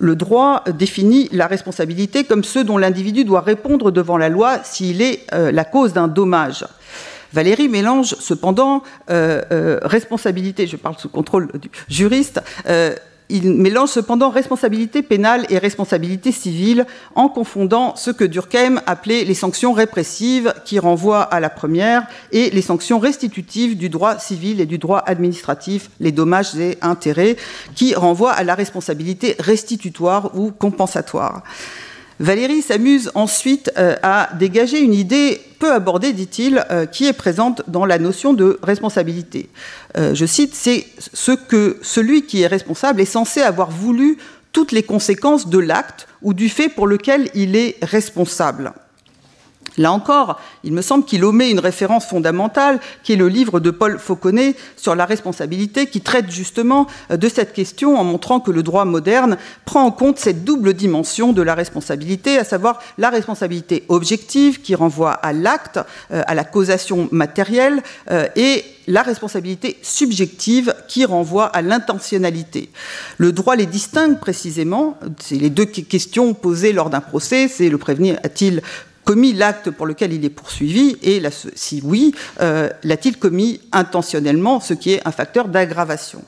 Le 0.00 0.16
droit 0.16 0.64
définit 0.76 1.28
la 1.30 1.46
responsabilité 1.46 2.24
comme 2.24 2.42
ceux 2.42 2.64
dont 2.64 2.76
l'individu 2.76 3.24
doit 3.24 3.40
répondre 3.40 3.92
devant 3.92 4.16
la 4.16 4.28
loi 4.28 4.58
s'il 4.64 5.00
est 5.00 5.20
euh, 5.32 5.52
la 5.52 5.64
cause 5.64 5.92
d'un 5.92 6.08
dommage. 6.08 6.66
Valérie 7.32 7.68
mélange 7.68 8.16
cependant 8.18 8.82
euh, 9.10 9.78
responsabilité, 9.82 10.66
je 10.66 10.76
parle 10.76 10.96
sous 10.98 11.08
contrôle 11.08 11.50
du 11.60 11.70
juriste, 11.88 12.40
il 13.28 13.54
mélange 13.54 13.90
cependant 13.90 14.30
responsabilité 14.30 15.02
pénale 15.02 15.46
et 15.50 15.58
responsabilité 15.58 16.32
civile 16.32 16.86
en 17.14 17.28
confondant 17.28 17.96
ce 17.96 18.10
que 18.10 18.24
Durkheim 18.24 18.80
appelait 18.86 19.24
les 19.24 19.34
sanctions 19.34 19.72
répressives 19.72 20.54
qui 20.64 20.78
renvoient 20.78 21.22
à 21.22 21.40
la 21.40 21.50
première 21.50 22.06
et 22.32 22.50
les 22.50 22.62
sanctions 22.62 22.98
restitutives 22.98 23.76
du 23.76 23.88
droit 23.88 24.18
civil 24.18 24.60
et 24.60 24.66
du 24.66 24.78
droit 24.78 25.02
administratif, 25.06 25.90
les 26.00 26.12
dommages 26.12 26.56
et 26.56 26.78
intérêts, 26.82 27.36
qui 27.74 27.94
renvoient 27.94 28.32
à 28.32 28.44
la 28.44 28.54
responsabilité 28.54 29.36
restitutoire 29.38 30.36
ou 30.36 30.50
compensatoire. 30.50 31.42
Valérie 32.18 32.62
s'amuse 32.62 33.10
ensuite 33.14 33.70
euh, 33.76 33.94
à 34.02 34.30
dégager 34.38 34.80
une 34.80 34.94
idée 34.94 35.40
peu 35.58 35.72
abordée, 35.72 36.12
dit-il, 36.12 36.64
euh, 36.70 36.86
qui 36.86 37.06
est 37.06 37.12
présente 37.12 37.62
dans 37.68 37.84
la 37.84 37.98
notion 37.98 38.32
de 38.32 38.58
responsabilité. 38.62 39.50
Euh, 39.96 40.14
je 40.14 40.24
cite, 40.24 40.54
c'est 40.54 40.86
ce 40.98 41.32
que 41.32 41.78
celui 41.82 42.22
qui 42.22 42.42
est 42.42 42.46
responsable 42.46 43.00
est 43.00 43.04
censé 43.04 43.42
avoir 43.42 43.70
voulu 43.70 44.16
toutes 44.52 44.72
les 44.72 44.82
conséquences 44.82 45.48
de 45.48 45.58
l'acte 45.58 46.08
ou 46.22 46.32
du 46.32 46.48
fait 46.48 46.70
pour 46.70 46.86
lequel 46.86 47.28
il 47.34 47.54
est 47.54 47.76
responsable. 47.82 48.72
Là 49.78 49.92
encore, 49.92 50.40
il 50.64 50.72
me 50.72 50.82
semble 50.82 51.04
qu'il 51.04 51.24
omet 51.24 51.50
une 51.50 51.58
référence 51.58 52.06
fondamentale, 52.06 52.80
qui 53.02 53.12
est 53.12 53.16
le 53.16 53.28
livre 53.28 53.60
de 53.60 53.70
Paul 53.70 53.98
Fauconnet 53.98 54.54
sur 54.76 54.94
la 54.94 55.04
responsabilité, 55.04 55.86
qui 55.86 56.00
traite 56.00 56.30
justement 56.30 56.86
euh, 57.10 57.16
de 57.16 57.28
cette 57.28 57.52
question 57.52 57.98
en 57.98 58.04
montrant 58.04 58.40
que 58.40 58.50
le 58.50 58.62
droit 58.62 58.84
moderne 58.84 59.36
prend 59.64 59.84
en 59.84 59.90
compte 59.90 60.18
cette 60.18 60.44
double 60.44 60.74
dimension 60.74 61.32
de 61.32 61.42
la 61.42 61.54
responsabilité, 61.54 62.38
à 62.38 62.44
savoir 62.44 62.80
la 62.98 63.10
responsabilité 63.10 63.84
objective 63.88 64.60
qui 64.60 64.74
renvoie 64.74 65.12
à 65.12 65.32
l'acte, 65.32 65.78
euh, 66.10 66.22
à 66.26 66.34
la 66.34 66.44
causation 66.44 67.08
matérielle, 67.12 67.82
euh, 68.10 68.26
et 68.36 68.64
la 68.88 69.02
responsabilité 69.02 69.78
subjective 69.82 70.74
qui 70.88 71.04
renvoie 71.04 71.46
à 71.46 71.60
l'intentionnalité. 71.60 72.70
Le 73.18 73.32
droit 73.32 73.56
les 73.56 73.66
distingue 73.66 74.20
précisément, 74.20 74.96
c'est 75.18 75.34
les 75.34 75.50
deux 75.50 75.64
questions 75.64 76.34
posées 76.34 76.72
lors 76.72 76.88
d'un 76.88 77.00
procès, 77.00 77.48
c'est 77.48 77.68
le 77.68 77.78
prévenir 77.78 78.18
a-t-il 78.22 78.62
commis 79.06 79.32
l'acte 79.32 79.70
pour 79.70 79.86
lequel 79.86 80.12
il 80.12 80.24
est 80.24 80.30
poursuivi 80.30 80.98
et 81.02 81.22
si 81.54 81.80
oui, 81.82 82.12
euh, 82.40 82.68
l'a-t-il 82.82 83.16
commis 83.16 83.60
intentionnellement, 83.72 84.60
ce 84.60 84.74
qui 84.74 84.92
est 84.92 85.06
un 85.06 85.12
facteur 85.12 85.48
d'aggravation. 85.48 86.22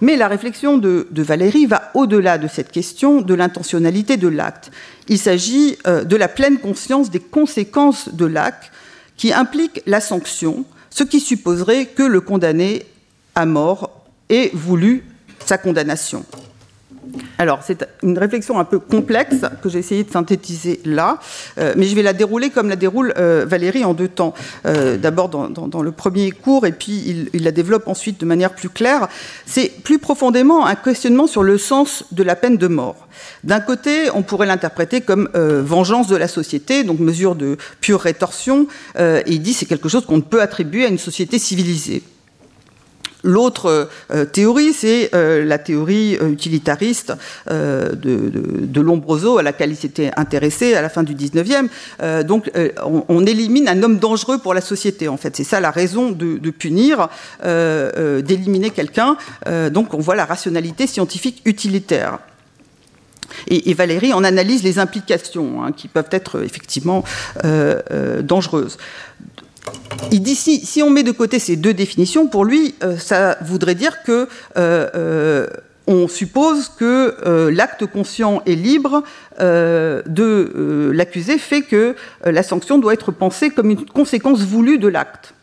Mais 0.00 0.16
la 0.16 0.28
réflexion 0.28 0.78
de, 0.78 1.08
Valérie 1.12 1.66
va 1.66 1.90
au-delà 1.94 2.38
de 2.38 2.48
cette 2.48 2.70
question 2.70 3.20
de 3.20 3.34
l'intentionnalité 3.34 4.16
de 4.16 4.28
l'acte. 4.28 4.70
Il 5.08 5.18
s'agit 5.18 5.76
euh, 5.86 6.04
de 6.04 6.16
la 6.16 6.28
pleine 6.28 6.58
conscience 6.58 7.10
des 7.10 7.20
conséquences 7.20 8.08
de 8.14 8.26
l'acte 8.26 8.70
qui 9.16 9.32
implique 9.32 9.82
la 9.86 10.00
sanction, 10.00 10.64
ce 10.90 11.02
qui 11.02 11.20
supposerait 11.20 11.86
que 11.86 12.04
le 12.04 12.20
condamné 12.20 12.86
à 13.34 13.44
mort 13.44 14.04
ait 14.28 14.50
voulu 14.54 15.04
sa 15.44 15.58
condamnation. 15.58 16.24
Alors, 17.38 17.60
c'est 17.64 17.86
une 18.02 18.18
réflexion 18.18 18.58
un 18.58 18.64
peu 18.64 18.78
complexe 18.78 19.36
que 19.62 19.68
j'ai 19.68 19.78
essayé 19.78 20.04
de 20.04 20.10
synthétiser 20.10 20.80
là, 20.84 21.18
euh, 21.58 21.74
mais 21.76 21.86
je 21.86 21.94
vais 21.94 22.02
la 22.02 22.12
dérouler 22.12 22.50
comme 22.50 22.68
la 22.68 22.76
déroule 22.76 23.12
euh, 23.18 23.44
Valérie 23.46 23.84
en 23.84 23.94
deux 23.94 24.08
temps. 24.08 24.34
Euh, 24.66 24.96
d'abord 24.96 25.28
dans, 25.28 25.82
le 25.82 25.92
premier 25.92 26.30
cours, 26.30 26.66
et 26.66 26.72
puis 26.72 27.28
il, 27.32 27.42
la 27.42 27.50
développe 27.50 27.88
ensuite 27.88 28.20
de 28.20 28.26
manière 28.26 28.54
plus 28.54 28.68
claire. 28.68 29.08
C'est 29.46 29.72
plus 29.82 29.98
profondément 29.98 30.66
un 30.66 30.74
questionnement 30.74 31.26
sur 31.26 31.42
le 31.42 31.58
sens 31.58 32.04
de 32.12 32.22
la 32.22 32.36
peine 32.36 32.56
de 32.56 32.68
mort. 32.68 33.08
D'un 33.42 33.60
côté, 33.60 34.08
on 34.14 34.22
pourrait 34.22 34.46
l'interpréter 34.46 35.00
comme 35.00 35.28
vengeance 35.34 36.06
de 36.08 36.16
la 36.16 36.28
société, 36.28 36.84
donc 36.84 36.98
mesure 36.98 37.34
de 37.34 37.56
pure 37.80 38.00
rétorsion, 38.00 38.66
et 38.98 39.22
il 39.26 39.42
dit 39.42 39.52
c'est 39.52 39.66
quelque 39.66 39.88
chose 39.88 40.06
qu'on 40.06 40.16
ne 40.16 40.22
peut 40.22 40.40
attribuer 40.42 40.84
à 40.84 40.88
une 40.88 40.98
société 40.98 41.38
civilisée. 41.38 42.02
L'autre 43.24 43.88
euh, 44.12 44.26
théorie, 44.26 44.74
c'est 44.74 45.10
euh, 45.14 45.44
la 45.44 45.56
théorie 45.56 46.18
euh, 46.20 46.28
utilitariste 46.28 47.14
de, 47.50 48.80
Lombroso, 48.80 49.38
à 49.38 49.42
laquelle 49.42 49.70
il 49.70 49.76
s'était 49.76 50.10
intéressé 50.16 50.74
à 50.74 50.82
la 50.82 50.90
fin 50.90 51.02
du 51.02 51.14
19e. 51.14 51.68
donc, 52.24 52.50
on, 53.08 53.24
élimine 53.24 53.66
un 53.66 53.82
homme 53.82 53.98
dangereux 53.98 54.38
pour 54.38 54.52
la 54.52 54.60
société, 54.60 55.08
en 55.08 55.16
fait. 55.16 55.34
C'est 55.34 55.44
ça 55.44 55.58
la 55.58 55.70
raison 55.70 56.10
de, 56.10 56.50
punir, 56.50 57.08
d'éliminer 57.42 58.70
quelqu'un. 58.70 59.16
donc, 59.70 59.94
on 59.94 60.00
voit 60.00 60.16
la 60.16 60.26
rationalité 60.26 60.86
scientifique 60.86 61.40
utilitaire. 61.46 62.18
Et, 63.48 63.72
Valérie 63.72 64.12
en 64.12 64.22
analyse 64.22 64.62
les 64.62 64.78
implications, 64.78 65.64
hein, 65.64 65.72
qui 65.72 65.88
peuvent 65.88 66.10
être 66.10 66.44
effectivement 66.44 67.04
dangereuses 68.22 68.76
il 70.14 70.22
dit 70.22 70.34
si, 70.34 70.82
on 70.82 70.90
met 70.90 71.02
de 71.02 71.10
côté 71.10 71.38
ces 71.38 71.56
deux 71.56 71.74
définitions, 71.74 72.26
pour 72.28 72.44
lui, 72.44 72.74
euh, 72.82 72.96
ça 72.96 73.36
voudrait 73.42 73.74
dire 73.74 74.02
que 74.04 74.28
euh, 74.56 74.88
euh, 74.94 75.46
on 75.86 76.08
suppose 76.08 76.68
que 76.68 77.50
l'acte 77.50 77.84
conscient 77.84 78.40
et 78.46 78.56
libre 78.56 79.02
de 79.38 80.90
l'accusé 80.94 81.36
fait 81.36 81.60
que 81.60 81.94
la 82.24 82.42
sanction 82.42 82.78
doit 82.78 82.94
être 82.94 83.12
pensée 83.12 83.50
comme 83.50 83.68
une 83.68 83.84
conséquence 83.84 84.40
voulue 84.40 84.78
de 84.78 84.88
l'acte. 84.88 85.34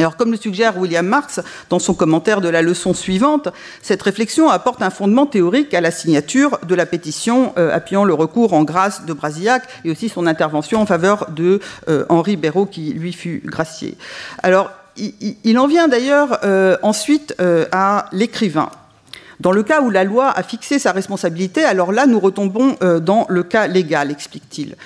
Alors, 0.00 0.16
comme 0.16 0.30
le 0.30 0.38
suggère 0.38 0.78
William 0.78 1.06
Marx 1.06 1.40
dans 1.68 1.78
son 1.78 1.92
commentaire 1.92 2.40
de 2.40 2.48
la 2.48 2.62
leçon 2.62 2.94
suivante, 2.94 3.50
cette 3.82 4.00
réflexion 4.00 4.48
apporte 4.48 4.80
un 4.80 4.88
fondement 4.88 5.26
théorique 5.26 5.74
à 5.74 5.82
la 5.82 5.90
signature 5.90 6.58
de 6.66 6.74
la 6.74 6.86
pétition 6.86 7.52
euh, 7.58 7.70
appuyant 7.70 8.04
le 8.04 8.14
recours 8.14 8.54
en 8.54 8.64
grâce 8.64 9.04
de 9.04 9.12
Brasillac 9.12 9.62
et 9.84 9.90
aussi 9.90 10.08
son 10.08 10.26
intervention 10.26 10.80
en 10.80 10.86
faveur 10.86 11.30
de 11.32 11.60
euh, 11.90 12.06
Henri 12.08 12.36
Béraud 12.36 12.64
qui 12.64 12.94
lui 12.94 13.12
fut 13.12 13.42
gracié. 13.44 13.98
Alors, 14.42 14.70
il, 14.96 15.58
en 15.58 15.66
vient 15.66 15.86
d'ailleurs 15.86 16.38
euh, 16.44 16.78
ensuite 16.80 17.34
à 17.70 18.06
l'écrivain. 18.12 18.70
Dans 19.38 19.52
le 19.52 19.62
cas 19.62 19.82
où 19.82 19.90
la 19.90 20.04
loi 20.04 20.30
a 20.30 20.42
fixé 20.42 20.78
sa 20.78 20.92
responsabilité, 20.92 21.62
alors 21.62 21.92
là, 21.92 22.06
nous 22.06 22.20
retombons 22.20 22.76
dans 23.00 23.26
le 23.28 23.42
cas 23.42 23.66
légal, 23.66 24.10
explique-t-il. 24.10 24.76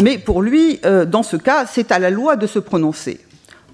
Mais 0.00 0.18
pour 0.18 0.42
lui, 0.42 0.80
dans 1.06 1.22
ce 1.22 1.36
cas, 1.36 1.66
c'est 1.66 1.92
à 1.92 2.00
la 2.00 2.10
loi 2.10 2.34
de 2.34 2.48
se 2.48 2.58
prononcer. 2.58 3.20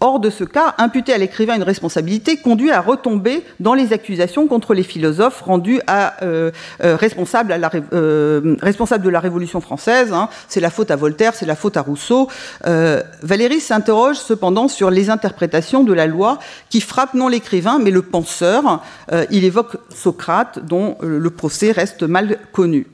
Hors 0.05 0.19
de 0.19 0.31
ce 0.31 0.43
cas, 0.43 0.75
imputer 0.79 1.13
à 1.13 1.19
l'écrivain 1.19 1.55
une 1.55 1.63
responsabilité 1.63 2.37
conduit 2.37 2.73
à 2.73 2.81
retomber 2.81 3.45
dans 3.61 3.73
les 3.73 3.93
accusations 3.93 4.49
contre 4.49 4.75
les 4.75 4.83
philosophes 4.83 5.43
rendus 5.43 5.81
à, 5.87 6.25
euh, 6.25 6.51
euh, 6.83 6.97
responsables, 6.97 7.53
euh, 7.53 8.41
de 8.43 9.09
la 9.09 9.21
Révolution 9.21 9.61
française. 9.61 10.13
Hein. 10.13 10.29
C'est 10.49 10.59
la 10.59 10.71
faute 10.71 10.91
à 10.91 10.97
Voltaire, 10.97 11.37
c'est 11.37 11.47
la 11.47 11.55
faute 11.55 11.77
à 11.77 11.83
Rousseau. 11.83 12.27
Valéry 12.65 13.61
s'interroge 13.61 14.17
cependant 14.17 14.67
sur 14.67 14.91
les 14.91 15.09
interprétations 15.09 15.85
de 15.85 15.93
la 15.93 16.09
loi 16.09 16.41
qui 16.69 16.81
frappent 16.81 17.15
non 17.15 17.29
l'écrivain 17.29 17.79
mais 17.79 17.93
le 17.93 18.03
penseur. 18.03 18.83
il 19.31 19.45
évoque 19.45 19.77
Socrate 19.95 20.67
dont 20.67 20.97
le 21.01 21.31
procès 21.31 21.71
reste 21.71 22.03
mal 22.03 22.39
connu. 22.51 22.89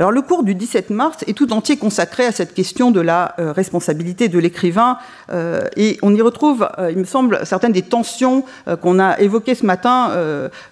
Alors 0.00 0.12
le 0.12 0.22
cours 0.22 0.44
du 0.44 0.54
17 0.54 0.88
mars 0.88 1.24
est 1.26 1.34
tout 1.34 1.52
entier 1.52 1.76
consacré 1.76 2.24
à 2.24 2.32
cette 2.32 2.54
question 2.54 2.90
de 2.90 3.02
la 3.02 3.34
euh, 3.38 3.52
responsabilité 3.52 4.30
de 4.30 4.38
l'écrivain 4.38 4.96
euh, 5.30 5.60
et 5.76 5.98
on 6.00 6.14
y 6.14 6.22
retrouve, 6.22 6.66
euh, 6.78 6.90
il 6.90 6.96
me 6.96 7.04
semble, 7.04 7.40
certaines 7.44 7.72
des 7.72 7.82
tensions 7.82 8.46
qu'on 8.80 8.98
a 8.98 9.20
évoquées 9.20 9.54
ce 9.54 9.66
matin 9.66 10.10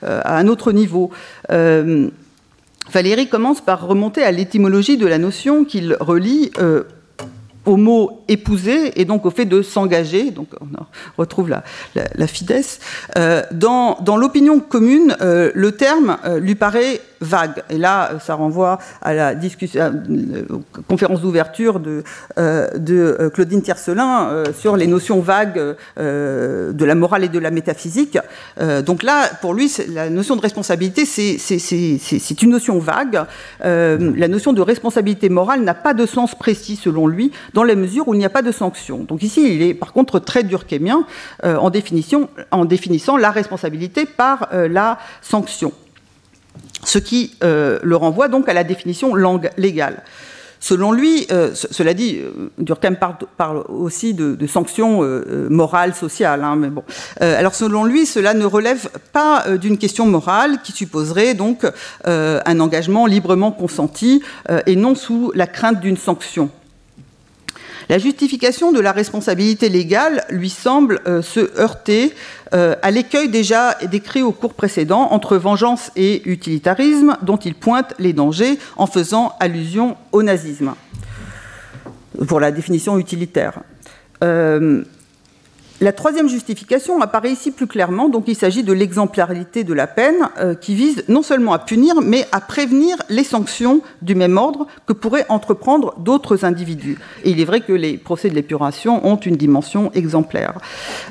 à 0.02 0.38
un 0.38 0.48
autre 0.48 0.72
niveau. 0.72 1.10
Valérie 1.50 3.28
commence 3.28 3.60
par 3.60 3.86
remonter 3.86 4.22
à 4.22 4.32
l'étymologie 4.32 4.96
de 4.96 5.06
la 5.06 5.18
notion 5.18 5.66
qu'il 5.66 5.94
relie 6.00 6.50
au 7.66 7.76
mot 7.76 8.17
épouser 8.28 9.00
et 9.00 9.04
donc 9.04 9.26
au 9.26 9.30
fait 9.30 9.44
de 9.44 9.62
s'engager, 9.62 10.30
donc 10.30 10.48
on 10.60 10.84
retrouve 11.16 11.48
la, 11.48 11.64
la, 11.94 12.26
fidesse. 12.26 12.80
dans, 13.52 13.98
dans 14.00 14.16
l'opinion 14.16 14.60
commune, 14.60 15.16
le 15.20 15.72
terme 15.72 16.16
lui 16.40 16.54
paraît 16.54 17.00
vague. 17.20 17.62
Et 17.70 17.78
là, 17.78 18.18
ça 18.24 18.34
renvoie 18.34 18.78
à 19.02 19.14
la 19.14 19.34
discussion, 19.34 19.80
euh, 19.80 20.42
conférence 20.86 21.20
d'ouverture 21.20 21.80
de, 21.80 22.02
euh, 22.38 22.68
de, 22.76 23.16
euh, 23.20 23.30
Claudine 23.30 23.62
Tiercelin 23.62 24.44
sur 24.58 24.76
les 24.76 24.86
notions 24.86 25.20
vagues 25.20 25.76
de 25.98 26.84
la 26.84 26.94
morale 26.94 27.24
et 27.24 27.28
de 27.28 27.38
la 27.38 27.50
métaphysique. 27.50 28.18
donc 28.84 29.02
là, 29.02 29.28
pour 29.40 29.54
lui, 29.54 29.70
la 29.88 30.10
notion 30.10 30.36
de 30.36 30.40
responsabilité, 30.40 31.04
c'est 31.04 32.42
une 32.42 32.50
notion 32.50 32.78
vague. 32.78 33.24
la 33.60 34.28
notion 34.28 34.52
de 34.52 34.60
responsabilité 34.60 35.28
morale 35.28 35.62
n'a 35.62 35.74
pas 35.74 35.94
de 35.94 36.06
sens 36.06 36.34
précis, 36.34 36.76
selon 36.76 37.06
lui, 37.06 37.32
dans 37.54 37.64
la 37.64 37.74
mesure 37.74 38.08
où 38.08 38.14
n'y 38.18 38.24
a 38.24 38.30
pas 38.30 38.42
de 38.42 38.52
sanction. 38.52 38.98
Donc 38.98 39.22
ici, 39.22 39.54
il 39.54 39.62
est 39.62 39.74
par 39.74 39.92
contre 39.92 40.18
très 40.18 40.42
durkheimien 40.42 41.04
en, 41.42 41.70
définition, 41.70 42.28
en 42.50 42.64
définissant 42.64 43.16
la 43.16 43.30
responsabilité 43.30 44.06
par 44.06 44.48
la 44.52 44.98
sanction 45.22 45.72
ce 46.84 46.98
qui 46.98 47.34
euh, 47.44 47.78
le 47.82 47.96
renvoie 47.96 48.28
donc 48.28 48.48
à 48.48 48.54
la 48.54 48.64
définition 48.64 49.14
langue 49.14 49.50
légale. 49.56 50.02
Selon 50.60 50.90
lui, 50.90 51.24
euh, 51.30 51.54
cela 51.54 51.94
dit, 51.94 52.18
euh, 52.18 52.50
Durkheim 52.58 52.96
parle, 52.96 53.64
aussi 53.68 54.12
de, 54.12 54.46
sanctions 54.48 55.02
morales, 55.48 55.94
sociales. 55.94 56.42
Hein, 56.42 56.56
mais 56.56 56.68
bon. 56.68 56.82
alors 57.20 57.54
selon 57.54 57.84
lui, 57.84 58.06
cela 58.06 58.34
ne 58.34 58.44
relève 58.44 58.88
pas 59.12 59.44
d'une 59.56 59.78
question 59.78 60.06
morale 60.06 60.58
qui 60.64 60.72
supposerait 60.72 61.34
donc 61.34 61.64
un 62.04 62.60
engagement 62.60 63.06
librement 63.06 63.52
consenti 63.52 64.22
et 64.66 64.74
non 64.74 64.96
sous 64.96 65.30
la 65.34 65.46
crainte 65.46 65.80
d'une 65.80 65.96
sanction. 65.96 66.50
La 67.88 67.98
justification 67.98 68.70
de 68.70 68.80
la 68.80 68.92
responsabilité 68.92 69.70
légale 69.70 70.24
lui 70.28 70.50
semble 70.50 71.00
euh, 71.06 71.22
se 71.22 71.58
heurter 71.58 72.14
euh, 72.52 72.74
à 72.82 72.90
l'écueil 72.90 73.30
déjà 73.30 73.78
décrit 73.90 74.20
au 74.20 74.32
cours 74.32 74.52
précédent 74.52 75.08
entre 75.10 75.38
vengeance 75.38 75.90
et 75.96 76.28
utilitarisme, 76.28 77.16
dont 77.22 77.38
il 77.38 77.54
pointe 77.54 77.94
les 77.98 78.12
dangers 78.12 78.58
en 78.76 78.86
faisant 78.86 79.32
allusion 79.40 79.96
au 80.12 80.22
nazisme, 80.22 80.74
pour 82.26 82.40
la 82.40 82.50
définition 82.50 82.98
utilitaire. 82.98 83.60
Euh, 84.22 84.84
la 85.80 85.92
troisième 85.92 86.28
justification 86.28 87.00
apparaît 87.00 87.30
ici 87.30 87.52
plus 87.52 87.68
clairement, 87.68 88.08
donc 88.08 88.24
il 88.26 88.34
s'agit 88.34 88.64
de 88.64 88.72
l'exemplarité 88.72 89.62
de 89.62 89.72
la 89.72 89.86
peine 89.86 90.28
euh, 90.40 90.56
qui 90.56 90.74
vise 90.74 91.04
non 91.06 91.22
seulement 91.22 91.52
à 91.52 91.60
punir, 91.60 92.00
mais 92.00 92.26
à 92.32 92.40
prévenir 92.40 92.96
les 93.08 93.22
sanctions 93.22 93.80
du 94.02 94.16
même 94.16 94.38
ordre 94.38 94.66
que 94.86 94.92
pourraient 94.92 95.26
entreprendre 95.28 95.94
d'autres 95.98 96.44
individus. 96.44 96.98
Et 97.22 97.30
il 97.30 97.40
est 97.40 97.44
vrai 97.44 97.60
que 97.60 97.72
les 97.72 97.96
procès 97.96 98.28
de 98.28 98.34
l'épuration 98.34 99.06
ont 99.06 99.18
une 99.18 99.36
dimension 99.36 99.92
exemplaire. 99.94 100.58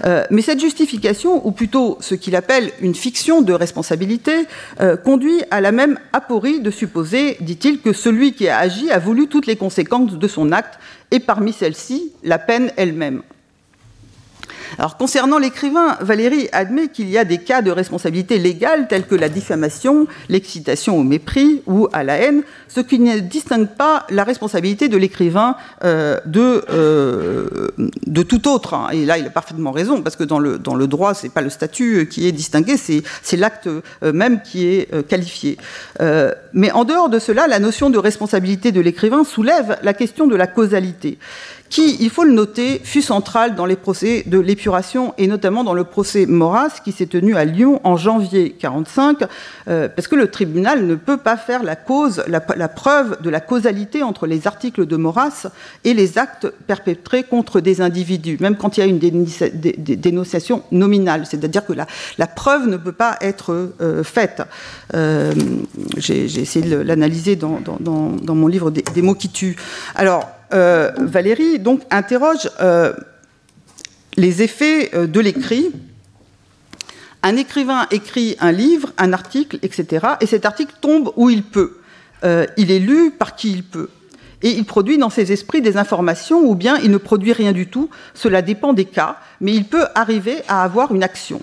Euh, 0.03 0.25
mais 0.31 0.41
cette 0.41 0.59
justification, 0.59 1.47
ou 1.47 1.51
plutôt 1.51 1.97
ce 2.01 2.15
qu'il 2.15 2.35
appelle 2.35 2.71
une 2.81 2.95
fiction 2.95 3.41
de 3.41 3.53
responsabilité, 3.53 4.47
euh, 4.81 4.97
conduit 4.97 5.43
à 5.49 5.61
la 5.61 5.71
même 5.71 5.97
aporie 6.11 6.59
de 6.59 6.71
supposer, 6.71 7.37
dit-il, 7.39 7.79
que 7.79 7.93
celui 7.93 8.33
qui 8.33 8.49
a 8.49 8.57
agi 8.57 8.91
a 8.91 8.99
voulu 8.99 9.27
toutes 9.27 9.47
les 9.47 9.55
conséquences 9.55 10.17
de 10.17 10.27
son 10.27 10.51
acte, 10.51 10.77
et 11.11 11.21
parmi 11.21 11.53
celles-ci, 11.53 12.11
la 12.23 12.37
peine 12.37 12.71
elle-même. 12.75 13.21
Concernant 14.99 15.37
l'écrivain, 15.37 15.97
Valérie 16.01 16.49
admet 16.51 16.89
qu'il 16.89 17.09
y 17.09 17.17
a 17.17 17.25
des 17.25 17.39
cas 17.39 17.61
de 17.61 17.71
responsabilité 17.71 18.37
légale 18.39 18.87
tels 18.87 19.05
que 19.05 19.15
la 19.15 19.29
diffamation, 19.29 20.07
l'excitation 20.29 20.97
au 20.97 21.03
mépris 21.03 21.61
ou 21.65 21.87
à 21.93 22.03
la 22.03 22.17
haine, 22.17 22.43
ce 22.67 22.79
qui 22.81 22.99
ne 22.99 23.19
distingue 23.19 23.67
pas 23.67 24.05
la 24.09 24.23
responsabilité 24.23 24.87
de 24.87 24.97
l'écrivain 24.97 25.55
euh, 25.83 26.19
de, 26.25 26.63
euh, 26.69 27.69
de 28.05 28.23
tout 28.23 28.47
autre. 28.47 28.73
Hein. 28.73 28.89
Et 28.91 29.05
là, 29.05 29.17
il 29.17 29.25
a 29.25 29.29
parfaitement 29.29 29.71
raison, 29.71 30.01
parce 30.01 30.15
que 30.15 30.23
dans 30.23 30.39
le, 30.39 30.59
dans 30.59 30.75
le 30.75 30.87
droit, 30.87 31.13
ce 31.13 31.23
n'est 31.23 31.31
pas 31.31 31.41
le 31.41 31.49
statut 31.49 32.07
qui 32.09 32.27
est 32.27 32.31
distingué, 32.31 32.75
c'est 32.77 33.37
l'acte 33.37 33.67
euh, 33.67 33.81
même 34.13 34.41
qui 34.41 34.67
est 34.67 35.07
qualifié. 35.07 35.57
mais 36.53 36.71
en 36.71 36.83
dehors 36.83 37.09
de 37.09 37.19
cela, 37.19 37.47
la 37.47 37.59
notion 37.59 37.89
de 37.89 37.97
responsabilité 37.97 38.71
de 38.71 38.81
l'écrivain 38.81 39.23
soulève 39.23 39.77
la 39.83 39.93
question 39.93 40.27
de 40.27 40.35
la 40.35 40.47
causalité 40.47 41.17
qui, 41.69 41.97
il 41.99 42.09
faut 42.09 42.23
le 42.23 42.31
noter, 42.31 42.79
fut 42.83 43.01
central 43.01 43.55
dans 43.55 43.65
les 43.65 43.75
procès 43.75 44.23
de 44.25 44.39
l'épuration 44.39 45.13
et 45.17 45.27
notamment 45.27 45.63
dans 45.63 45.73
le 45.73 45.83
procès 45.83 46.25
Maurras 46.25 46.79
qui 46.83 46.91
s'est 46.91 47.05
tenu 47.05 47.35
à 47.35 47.45
Lyon 47.45 47.81
en 47.83 47.97
janvier 47.97 48.55
1945, 48.61 49.23
euh, 49.67 49.89
parce 49.89 50.07
que 50.07 50.15
le 50.15 50.29
tribunal 50.29 50.85
ne 50.85 50.95
peut 50.95 51.17
pas 51.17 51.37
faire 51.37 51.63
la 51.63 51.75
cause, 51.75 52.23
la, 52.27 52.39
preuve 52.67 53.21
de 53.21 53.29
la 53.29 53.39
causalité 53.39 54.03
entre 54.03 54.27
les 54.27 54.47
articles 54.47 54.85
de 54.85 54.95
Maurras 54.95 55.47
et 55.83 55.93
les 55.93 56.17
actes 56.17 56.51
perpétrés 56.67 57.23
contre 57.23 57.59
des 57.59 57.81
individus, 57.81 58.37
même 58.39 58.55
quand 58.55 58.77
il 58.77 58.79
y 58.81 58.83
a 58.83 58.85
une 58.85 58.99
dénonciation 58.99 60.63
nominale, 60.71 61.25
c'est-à-dire 61.25 61.65
que 61.65 61.73
la, 61.73 62.27
preuve 62.27 62.67
ne 62.67 62.77
peut 62.77 62.91
pas 62.91 63.17
être 63.21 63.71
euh, 63.81 64.03
faite. 64.03 64.43
Euh, 64.93 65.33
j'ai 65.97 66.25
essayé 66.25 66.69
de 66.69 66.77
l'analyser 66.77 67.35
dans, 67.35 67.59
mon 67.81 68.47
livre 68.47 68.71
des, 68.71 68.83
des 68.93 69.01
mots 69.01 69.15
qui 69.15 69.29
tuent. 69.29 69.55
Alors, 69.95 70.36
euh, 70.53 70.91
Valérie 70.97 71.59
donc 71.59 71.81
interroge 71.89 72.49
euh, 72.61 72.93
les 74.15 74.41
effets 74.41 74.91
euh, 74.93 75.07
de 75.07 75.19
l'écrit. 75.19 75.71
Un 77.23 77.35
écrivain 77.35 77.87
écrit 77.91 78.37
un 78.39 78.51
livre, 78.51 78.93
un 78.97 79.11
article, 79.11 79.59
etc. 79.61 80.05
Et 80.21 80.25
cet 80.25 80.45
article 80.45 80.73
tombe 80.79 81.11
où 81.17 81.29
il 81.29 81.43
peut. 81.43 81.79
il 82.23 82.71
est 82.71 82.79
lu 82.79 83.11
par 83.11 83.35
qui 83.35 83.51
il 83.51 83.63
peut. 83.63 83.89
Et 84.43 84.51
il 84.51 84.65
produit 84.65 84.97
dans 84.97 85.09
ses 85.09 85.31
esprits 85.31 85.61
des 85.61 85.77
informations 85.77 86.41
ou 86.41 86.55
bien 86.55 86.77
il 86.77 86.91
ne 86.91 86.97
produit 86.97 87.33
rien 87.33 87.51
du 87.51 87.67
tout. 87.67 87.89
Cela 88.13 88.41
dépend 88.41 88.73
des 88.73 88.85
cas, 88.85 89.17
mais 89.41 89.53
il 89.53 89.65
peut 89.65 89.87
arriver 89.95 90.37
à 90.47 90.63
avoir 90.63 90.93
une 90.93 91.03
action. 91.03 91.41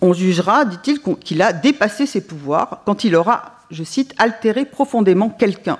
On 0.00 0.12
jugera, 0.12 0.64
dit-il, 0.64 1.00
qu'il 1.00 1.42
a 1.42 1.52
dépassé 1.52 2.06
ses 2.06 2.22
pouvoirs 2.22 2.82
quand 2.86 3.04
il 3.04 3.14
aura, 3.14 3.60
je 3.70 3.84
cite, 3.84 4.14
altéré 4.18 4.64
profondément 4.64 5.28
quelqu'un. 5.28 5.78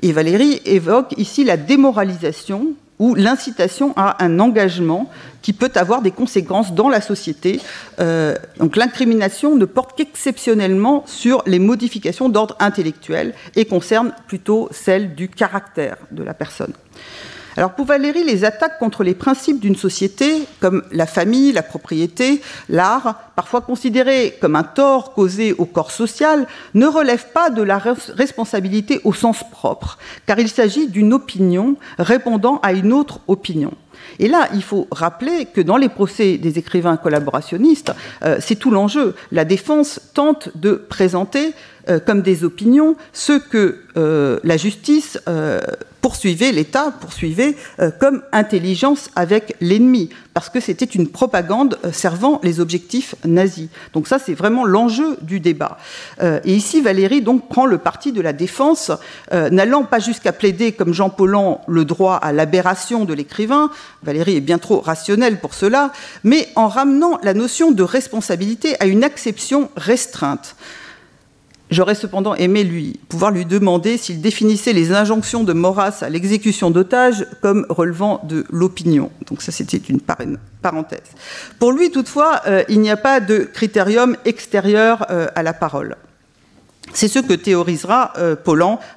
Et 0.00 0.12
Valérie 0.12 0.60
évoque 0.64 1.14
ici 1.18 1.44
la 1.44 1.56
démoralisation 1.56 2.74
ou 2.98 3.14
l'incitation 3.16 3.92
à 3.96 4.22
un 4.24 4.38
engagement 4.38 5.10
qui 5.42 5.52
peut 5.52 5.72
avoir 5.74 6.02
des 6.02 6.12
conséquences 6.12 6.72
dans 6.72 6.88
la 6.88 7.00
société. 7.00 7.60
Euh, 7.98 8.36
donc 8.58 8.76
l'incrimination 8.76 9.56
ne 9.56 9.64
porte 9.64 9.96
qu'exceptionnellement 9.96 11.02
sur 11.06 11.42
les 11.46 11.58
modifications 11.58 12.28
d'ordre 12.28 12.56
intellectuel 12.60 13.34
et 13.56 13.64
concerne 13.64 14.12
plutôt 14.28 14.68
celles 14.70 15.14
du 15.14 15.28
caractère 15.28 15.96
de 16.12 16.22
la 16.22 16.32
personne. 16.32 16.72
Alors 17.56 17.74
pour 17.74 17.86
Valérie, 17.86 18.24
les 18.24 18.44
attaques 18.44 18.78
contre 18.78 19.04
les 19.04 19.14
principes 19.14 19.60
d'une 19.60 19.76
société, 19.76 20.46
comme 20.60 20.82
la 20.90 21.06
famille, 21.06 21.52
la 21.52 21.62
propriété, 21.62 22.40
l'art, 22.68 23.30
parfois 23.36 23.60
considérés 23.60 24.38
comme 24.40 24.56
un 24.56 24.62
tort 24.62 25.12
causé 25.12 25.52
au 25.52 25.66
corps 25.66 25.90
social, 25.90 26.46
ne 26.74 26.86
relèvent 26.86 27.32
pas 27.32 27.50
de 27.50 27.62
la 27.62 27.78
responsabilité 27.78 29.00
au 29.04 29.12
sens 29.12 29.44
propre, 29.50 29.98
car 30.26 30.38
il 30.38 30.48
s'agit 30.48 30.88
d'une 30.88 31.12
opinion 31.12 31.76
répondant 31.98 32.58
à 32.62 32.72
une 32.72 32.92
autre 32.92 33.20
opinion. 33.28 33.72
Et 34.18 34.28
là, 34.28 34.48
il 34.54 34.62
faut 34.62 34.88
rappeler 34.90 35.46
que 35.46 35.60
dans 35.60 35.76
les 35.76 35.88
procès 35.88 36.38
des 36.38 36.58
écrivains 36.58 36.96
collaborationnistes, 36.96 37.92
euh, 38.22 38.36
c'est 38.40 38.56
tout 38.56 38.70
l'enjeu. 38.70 39.14
La 39.30 39.44
défense 39.44 40.00
tente 40.14 40.50
de 40.56 40.74
présenter 40.74 41.54
euh, 41.88 41.98
comme 41.98 42.22
des 42.22 42.44
opinions 42.44 42.96
ce 43.12 43.32
que 43.32 43.80
euh, 43.96 44.38
la 44.44 44.56
justice 44.56 45.18
poursuivait, 46.00 46.50
l'État 46.50 46.90
poursuivait 46.90 47.54
comme 48.00 48.22
intelligence 48.32 49.08
avec 49.14 49.54
l'ennemi, 49.60 50.10
parce 50.34 50.48
que 50.48 50.58
c'était 50.58 50.84
une 50.84 51.08
propagande 51.08 51.78
servant 51.92 52.40
les 52.42 52.58
objectifs 52.58 53.14
nazis. 53.24 53.68
Donc 53.92 54.08
ça, 54.08 54.18
c'est 54.18 54.34
vraiment 54.34 54.64
l'enjeu 54.64 55.16
du 55.22 55.38
débat. 55.38 55.78
et 56.20 56.52
ici, 56.52 56.80
Valérie 56.80 57.22
donc 57.22 57.48
prend 57.48 57.66
le 57.66 57.78
parti 57.78 58.10
de 58.10 58.20
la 58.20 58.32
défense, 58.32 58.90
n'allant 59.30 59.84
pas 59.84 60.00
jusqu'à 60.00 60.32
plaider 60.32 60.72
comme 60.72 60.92
Jean 60.92 61.08
Paulhan 61.08 61.60
le 61.68 61.84
droit 61.84 62.16
à 62.16 62.32
l'aberration 62.32 63.04
de 63.04 63.14
l'écrivain. 63.14 63.70
Valérie 64.02 64.36
est 64.36 64.40
bien 64.40 64.58
trop 64.58 64.80
rationnelle 64.80 65.40
pour 65.40 65.54
cela, 65.54 65.92
mais 66.24 66.48
en 66.56 66.68
ramenant 66.68 67.18
la 67.22 67.34
notion 67.34 67.70
de 67.70 67.82
responsabilité 67.82 68.76
à 68.80 68.86
une 68.86 69.04
acception 69.04 69.70
restreinte. 69.76 70.56
J'aurais 71.72 71.94
cependant 71.94 72.34
aimé 72.34 72.64
lui, 72.64 73.00
pouvoir 73.08 73.30
lui 73.30 73.46
demander 73.46 73.96
s'il 73.96 74.20
définissait 74.20 74.74
les 74.74 74.92
injonctions 74.92 75.42
de 75.42 75.54
Maurras 75.54 76.02
à 76.02 76.10
l'exécution 76.10 76.70
d'otages 76.70 77.24
comme 77.40 77.64
relevant 77.70 78.20
de 78.24 78.44
l'opinion. 78.50 79.10
Donc 79.26 79.40
ça, 79.40 79.52
c'était 79.52 79.78
une 79.78 79.98
parenthèse. 80.00 81.00
Pour 81.58 81.72
lui, 81.72 81.90
toutefois, 81.90 82.42
euh, 82.46 82.62
il 82.68 82.80
n'y 82.80 82.90
a 82.90 82.98
pas 82.98 83.20
de 83.20 83.38
critérium 83.38 84.18
extérieur 84.26 85.06
euh, 85.08 85.28
à 85.34 85.42
la 85.42 85.54
parole. 85.54 85.96
C'est 86.94 87.08
ce 87.08 87.20
que 87.20 87.32
théorisera 87.32 88.12
euh, 88.18 88.36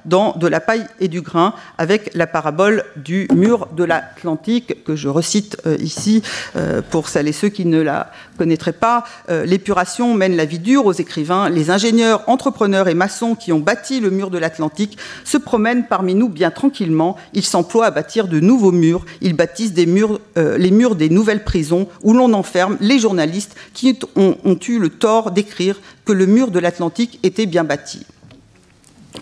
dans 0.04 0.32
De 0.36 0.46
la 0.46 0.60
paille 0.60 0.86
et 1.00 1.08
du 1.08 1.22
grain 1.22 1.54
avec 1.78 2.10
la 2.14 2.26
parabole 2.26 2.84
du 2.96 3.28
mur 3.34 3.68
de 3.72 3.84
l'Atlantique 3.84 4.84
que 4.84 4.96
je 4.96 5.08
recite 5.08 5.56
euh, 5.66 5.76
ici 5.80 6.22
euh, 6.56 6.82
pour 6.82 7.08
celles 7.08 7.28
et 7.28 7.32
ceux 7.32 7.48
qui 7.48 7.64
ne 7.64 7.80
la 7.80 8.10
connaîtraient 8.36 8.72
pas. 8.72 9.04
L'épuration 9.28 10.14
mène 10.14 10.36
la 10.36 10.44
vie 10.44 10.58
dure 10.58 10.86
aux 10.86 10.92
écrivains. 10.92 11.48
Les 11.48 11.70
ingénieurs, 11.70 12.22
entrepreneurs 12.28 12.88
et 12.88 12.94
maçons 12.94 13.34
qui 13.34 13.52
ont 13.52 13.58
bâti 13.58 14.00
le 14.00 14.10
mur 14.10 14.30
de 14.30 14.38
l'Atlantique 14.38 14.98
se 15.24 15.36
promènent 15.36 15.86
parmi 15.86 16.14
nous 16.14 16.28
bien 16.28 16.50
tranquillement. 16.50 17.16
Ils 17.32 17.44
s'emploient 17.44 17.86
à 17.86 17.90
bâtir 17.90 18.28
de 18.28 18.40
nouveaux 18.40 18.72
murs. 18.72 19.04
Ils 19.20 19.34
bâtissent 19.34 19.72
des 19.72 19.86
murs, 19.86 20.20
les 20.36 20.70
murs 20.70 20.94
des 20.94 21.08
nouvelles 21.08 21.44
prisons 21.44 21.88
où 22.02 22.12
l'on 22.12 22.32
enferme 22.32 22.76
les 22.80 22.98
journalistes 22.98 23.56
qui 23.74 23.98
ont, 24.16 24.36
eu 24.68 24.78
le 24.78 24.88
tort 24.88 25.30
d'écrire 25.30 25.80
que 26.04 26.12
le 26.12 26.26
mur 26.26 26.50
de 26.50 26.58
l'Atlantique 26.58 27.18
était 27.22 27.46
bien 27.46 27.64
bâti. 27.64 28.06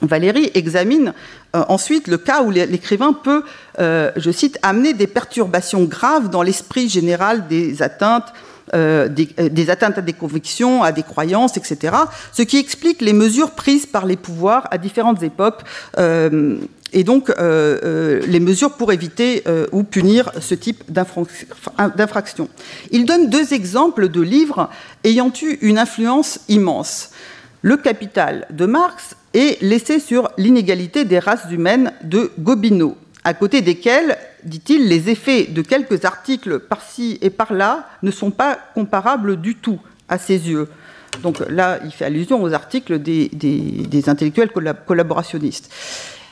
Valérie 0.03 0.51
examine 0.55 1.15
euh, 1.55 1.65
ensuite 1.69 2.09
le 2.09 2.19
cas 2.19 2.43
où 2.43 2.51
l'écrivain 2.51 3.13
peut, 3.13 3.45
euh, 3.79 4.11
je 4.17 4.31
cite, 4.31 4.59
amener 4.63 4.93
des 4.93 5.07
perturbations 5.07 5.85
graves 5.85 6.29
dans 6.29 6.43
l'esprit 6.43 6.89
général 6.89 7.47
des 7.47 7.81
atteintes. 7.83 8.33
Euh, 8.73 9.09
des, 9.09 9.71
atteintes 9.71 9.99
à 9.99 10.01
des 10.01 10.15
convictions, 10.15 10.83
à 10.83 10.91
des 10.91 11.03
croyances, 11.03 11.57
etc. 11.57 11.97
Ce 12.33 12.43
qui 12.43 12.57
explique 12.57 13.03
les 13.03 13.13
mesures 13.13 13.51
prises 13.51 13.85
par 13.85 14.07
les 14.07 14.17
pouvoirs 14.17 14.69
à 14.71 14.79
différentes 14.79 15.23
époques 15.23 15.61
et 15.99 17.05
donc 17.05 17.31
les 17.39 18.41
mesures 18.41 18.73
pour 18.73 18.93
éviter 18.93 19.45
ou 19.73 19.83
punir 19.83 20.33
ce 20.41 20.55
type 20.55 20.83
d'infraction. 20.91 22.49
Il 22.91 23.05
donne 23.05 23.29
deux 23.29 23.53
exemples 23.53 24.09
de 24.09 24.21
livres 24.21 24.71
ayant 25.05 25.33
eu 25.43 25.59
une 25.61 25.79
influence 25.79 26.41
immense. 26.49 27.11
Le 27.63 27.77
Capital 27.77 28.47
de 28.51 28.67
Marx 28.67 29.17
et 29.35 29.59
l'essai 29.61 29.99
sur 29.99 30.31
l'inégalité 30.39 31.05
des 31.05 31.19
races 31.19 31.51
humaines 31.51 31.93
de 32.03 32.31
Gobineau, 32.39 32.97
à 33.25 33.33
côté 33.33 33.63
desquels, 33.63 34.19
dit-il, 34.45 34.87
les 34.89 35.09
effets 35.09 35.45
de 35.45 35.63
quelques 35.63 36.05
articles 36.05 36.61
par-ci 36.61 37.19
et 37.23 37.31
par-là 37.31 37.89
ne 38.03 38.11
sont 38.11 38.31
pas 38.31 38.59
comparables 38.75 39.41
du 39.41 39.55
tout 39.57 39.81
à 40.09 40.19
ses 40.19 40.51
yeux. 40.51 40.69
Donc 41.23 41.43
là, 41.49 41.79
il 41.85 41.91
fait 41.91 42.05
allusion 42.05 42.43
aux 42.43 42.53
articles 42.53 42.99
des, 42.99 44.09
intellectuels 44.09 44.51
collaborationnistes. 44.87 45.73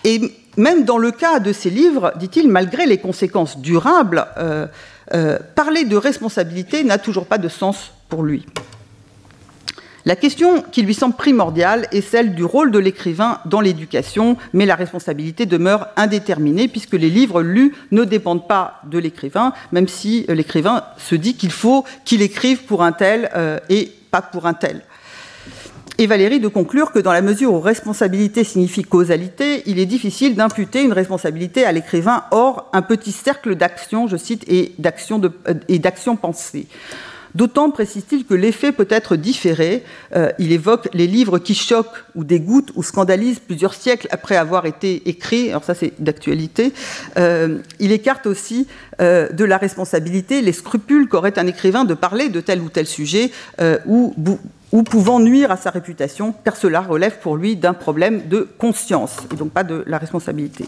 Et 0.04 0.20
même 0.56 0.84
dans 0.84 0.98
le 0.98 1.12
cas 1.12 1.38
de 1.38 1.52
ces 1.52 1.70
livres, 1.70 2.12
dit-il, 2.16 2.48
malgré 2.48 2.86
les 2.86 2.98
conséquences 2.98 3.58
durables, 3.58 4.26
euh, 4.36 4.66
euh, 5.14 5.38
parler 5.54 5.84
de 5.84 5.96
responsabilité 5.96 6.84
n'a 6.84 6.98
toujours 6.98 7.26
pas 7.26 7.38
de 7.38 7.48
sens 7.48 7.92
pour 8.08 8.22
lui. 8.22 8.44
La 10.04 10.16
question 10.16 10.62
qui 10.62 10.82
lui 10.82 10.94
semble 10.94 11.14
primordiale 11.14 11.86
est 11.92 12.00
celle 12.00 12.34
du 12.34 12.42
rôle 12.42 12.72
de 12.72 12.78
l'écrivain 12.80 13.38
dans 13.44 13.60
l'éducation, 13.60 14.36
mais 14.52 14.66
la 14.66 14.74
responsabilité 14.74 15.46
demeure 15.46 15.88
indéterminée 15.96 16.66
puisque 16.66 16.94
les 16.94 17.08
livres 17.08 17.40
lus 17.42 17.72
ne 17.92 18.02
dépendent 18.02 18.48
pas 18.48 18.80
de 18.84 18.98
l'écrivain, 18.98 19.52
même 19.70 19.86
si 19.86 20.26
euh, 20.28 20.34
l'écrivain 20.34 20.82
se 20.98 21.14
dit 21.14 21.36
qu'il 21.36 21.52
faut 21.52 21.84
qu'il 22.04 22.20
écrive 22.20 22.64
pour 22.64 22.82
un 22.82 22.90
tel 22.90 23.30
euh, 23.36 23.60
et 23.68 23.92
pas 24.10 24.22
pour 24.22 24.46
un 24.46 24.54
tel. 24.54 24.82
Et 25.98 26.06
Valérie 26.08 26.40
de 26.40 26.48
conclure 26.48 26.90
que 26.90 26.98
dans 26.98 27.12
la 27.12 27.22
mesure 27.22 27.52
où 27.52 27.60
responsabilité 27.60 28.42
signifie 28.42 28.82
causalité, 28.82 29.62
il 29.66 29.78
est 29.78 29.86
difficile 29.86 30.34
d'imputer 30.34 30.82
une 30.82 30.92
responsabilité 30.92 31.64
à 31.64 31.70
l'écrivain 31.70 32.24
hors 32.32 32.70
un 32.72 32.82
petit 32.82 33.12
cercle 33.12 33.54
d'action, 33.54 34.08
je 34.08 34.16
cite, 34.16 34.44
et 34.48 34.74
d'action 34.78 36.16
pensée. 36.16 36.66
D'autant, 37.34 37.70
précise-t-il, 37.70 38.26
que 38.26 38.34
l'effet 38.34 38.72
peut 38.72 38.86
être 38.90 39.16
différé. 39.16 39.84
Euh, 40.14 40.30
il 40.38 40.52
évoque 40.52 40.88
les 40.92 41.06
livres 41.06 41.38
qui 41.38 41.54
choquent 41.54 41.86
ou 42.14 42.24
dégoûtent 42.24 42.72
ou 42.74 42.82
scandalisent 42.82 43.38
plusieurs 43.38 43.74
siècles 43.74 44.08
après 44.10 44.36
avoir 44.36 44.66
été 44.66 45.08
écrits. 45.08 45.48
Alors 45.48 45.64
ça, 45.64 45.74
c'est 45.74 45.94
d'actualité. 45.98 46.72
Euh, 47.16 47.58
il 47.78 47.92
écarte 47.92 48.26
aussi 48.26 48.66
euh, 49.00 49.30
de 49.30 49.44
la 49.44 49.56
responsabilité 49.56 50.42
les 50.42 50.52
scrupules 50.52 51.08
qu'aurait 51.08 51.38
un 51.38 51.46
écrivain 51.46 51.84
de 51.84 51.94
parler 51.94 52.28
de 52.28 52.40
tel 52.40 52.60
ou 52.60 52.68
tel 52.68 52.86
sujet 52.86 53.30
ou, 53.86 54.14
ou 54.72 54.82
pouvant 54.82 55.20
nuire 55.20 55.50
à 55.50 55.56
sa 55.56 55.70
réputation, 55.70 56.34
car 56.44 56.56
cela 56.56 56.80
relève 56.80 57.18
pour 57.20 57.36
lui 57.36 57.56
d'un 57.56 57.74
problème 57.74 58.28
de 58.28 58.48
conscience 58.58 59.16
et 59.32 59.36
donc 59.36 59.50
pas 59.52 59.64
de 59.64 59.84
la 59.86 59.98
responsabilité. 59.98 60.66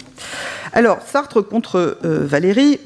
Alors, 0.73 0.99
Sartre 1.03 1.47
contre 1.47 1.99
Valérie, 2.03 2.81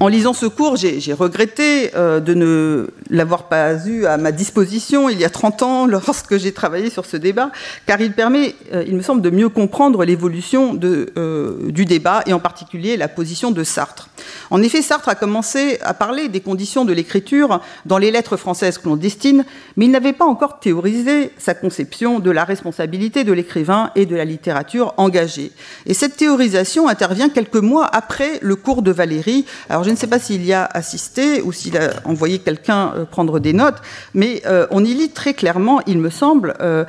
en 0.00 0.08
lisant 0.08 0.32
ce 0.32 0.46
cours, 0.46 0.76
j'ai 0.76 1.12
regretté 1.12 1.94
euh, 1.94 2.20
de 2.20 2.32
ne 2.32 2.88
l'avoir 3.10 3.48
pas 3.48 3.74
eu 3.86 4.06
à 4.06 4.16
ma 4.16 4.32
disposition 4.32 5.10
il 5.10 5.20
y 5.20 5.26
a 5.26 5.30
30 5.30 5.62
ans 5.62 5.86
lorsque 5.86 6.38
j'ai 6.38 6.52
travaillé 6.52 6.88
sur 6.88 7.04
ce 7.04 7.18
débat, 7.18 7.50
car 7.84 8.00
il 8.00 8.12
permet, 8.12 8.54
euh, 8.72 8.82
il 8.86 8.96
me 8.96 9.02
semble, 9.02 9.20
de 9.20 9.28
mieux 9.28 9.50
comprendre 9.50 10.02
l'évolution 10.04 10.78
euh, 10.82 11.70
du 11.70 11.84
débat 11.84 12.22
et 12.26 12.32
en 12.32 12.40
particulier 12.40 12.96
la 12.96 13.08
position 13.08 13.50
de 13.50 13.62
Sartre. 13.62 14.08
En 14.50 14.62
effet, 14.62 14.80
Sartre 14.80 15.10
a 15.10 15.14
commencé 15.14 15.78
à 15.82 15.92
parler 15.92 16.28
des 16.28 16.40
conditions 16.40 16.86
de 16.86 16.94
l'écriture 16.94 17.60
dans 17.84 17.98
les 17.98 18.10
lettres 18.10 18.38
françaises 18.38 18.80
destine, 18.96 19.44
mais 19.76 19.84
il 19.84 19.90
n'avait 19.90 20.14
pas 20.14 20.24
encore 20.24 20.60
théorisé 20.60 21.30
sa 21.36 21.52
conception 21.52 22.20
de 22.20 22.30
la 22.30 22.44
responsabilité 22.44 23.22
de 23.24 23.32
l'écrivain 23.32 23.90
et 23.94 24.06
de 24.06 24.16
la 24.16 24.24
littérature 24.24 24.94
engagée. 24.96 25.52
Et 25.84 25.94
cette 25.94 26.16
théorisation 26.16 26.88
intervient 26.88 27.28
quelques 27.28 27.56
mois 27.56 27.86
après 27.86 28.38
le 28.40 28.56
cours 28.56 28.82
de 28.82 28.90
Valérie. 28.90 29.44
Je 29.90 29.94
ne 29.96 29.98
sais 29.98 30.06
pas 30.06 30.20
s'il 30.20 30.44
y 30.44 30.52
a 30.52 30.66
assisté 30.72 31.42
ou 31.42 31.50
s'il 31.50 31.76
a 31.76 31.90
envoyé 32.04 32.38
quelqu'un 32.38 32.92
euh, 32.94 33.04
prendre 33.04 33.40
des 33.40 33.52
notes, 33.52 33.78
mais 34.14 34.40
euh, 34.46 34.68
on 34.70 34.84
y 34.84 34.94
lit 34.94 35.10
très 35.10 35.34
clairement, 35.34 35.80
il 35.88 35.98
me 35.98 36.10
semble, 36.10 36.54
euh, 36.60 36.84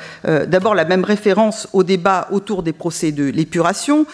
d'abord 0.45 0.75
la 0.75 0.85
même 0.85 1.03
référence 1.03 1.67
au 1.73 1.81
débat 1.81 2.27
autour 2.29 2.61
des 2.61 2.73
procès 2.73 3.11
de 3.11 3.23
l'épuration, 3.23 4.05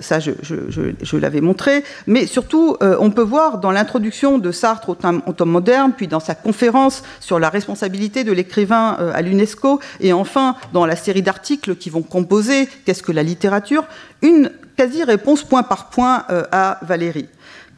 ça 0.00 0.18
je, 0.18 1.16
l'avais 1.16 1.40
montré, 1.40 1.84
mais 2.08 2.26
surtout 2.26 2.76
on 2.80 3.10
peut 3.12 3.22
voir 3.22 3.58
dans 3.58 3.70
l'introduction 3.70 4.38
de 4.38 4.50
Sartre 4.50 4.88
au 4.88 4.94
temps, 4.96 5.46
moderne, 5.46 5.92
puis 5.96 6.08
dans 6.08 6.18
sa 6.18 6.34
conférence 6.34 7.04
sur 7.20 7.38
la 7.38 7.50
responsabilité 7.50 8.24
de 8.24 8.32
l'écrivain 8.32 8.96
à 9.14 9.22
l'UNESCO, 9.22 9.78
et 10.00 10.12
enfin 10.12 10.56
dans 10.72 10.86
la 10.86 10.96
série 10.96 11.22
d'articles 11.22 11.76
qui 11.76 11.88
vont 11.88 12.02
composer 12.02 12.68
Qu'est-ce 12.84 13.02
que 13.04 13.12
la 13.12 13.22
littérature? 13.22 13.84
une 14.22 14.50
quasi-réponse 14.76 15.44
point 15.44 15.62
par 15.62 15.90
point 15.90 16.24
à 16.50 16.78
Valérie. 16.82 17.28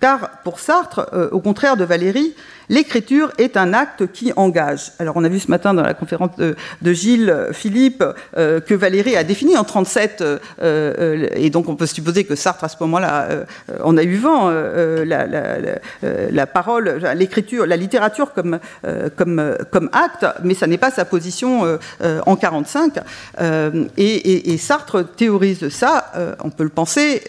Car 0.01 0.31
pour 0.45 0.61
Sartre, 0.61 1.09
euh, 1.13 1.29
au 1.31 1.41
contraire 1.41 1.77
de 1.77 1.85
Valérie, 1.85 2.35
l'écriture 2.69 3.33
est 3.39 3.57
un 3.57 3.73
acte 3.73 4.13
qui 4.13 4.33
engage. 4.37 4.93
Alors 4.99 5.17
on 5.17 5.25
a 5.25 5.29
vu 5.29 5.39
ce 5.39 5.51
matin 5.51 5.73
dans 5.73 5.83
la 5.83 5.95
conférence 5.95 6.37
de, 6.37 6.57
Gilles 6.93 7.35
Philippe 7.53 8.05
euh, 8.37 8.61
que 8.61 8.75
Valérie 8.75 9.17
a 9.17 9.25
défini 9.25 9.57
en 9.57 9.65
37, 9.65 10.23
euh, 10.63 11.29
et 11.35 11.51
donc 11.51 11.69
on 11.69 11.77
peut 11.77 11.87
supposer 11.87 12.25
que 12.25 12.35
Sartre 12.35 12.65
à 12.65 12.69
ce 12.69 12.77
moment-là 12.81 13.29
on 13.85 13.97
a 13.97 14.03
eu 14.03 14.17
vent 14.17 14.51
la, 14.51 16.47
parole, 16.47 17.01
l'écriture, 17.15 17.67
la 17.67 17.77
littérature 17.77 18.33
comme, 18.33 18.59
acte, 19.93 20.27
mais 20.43 20.55
ça 20.55 20.67
n'est 20.67 20.79
pas 20.79 20.91
sa 20.91 21.05
position 21.05 21.79
en 22.27 22.37
45. 22.37 22.99
Et, 23.97 24.59
Sartre 24.59 25.05
théorise 25.17 25.69
ça, 25.69 26.13
on 26.43 26.51
peut 26.51 26.65
le 26.65 26.71
penser, 26.71 27.23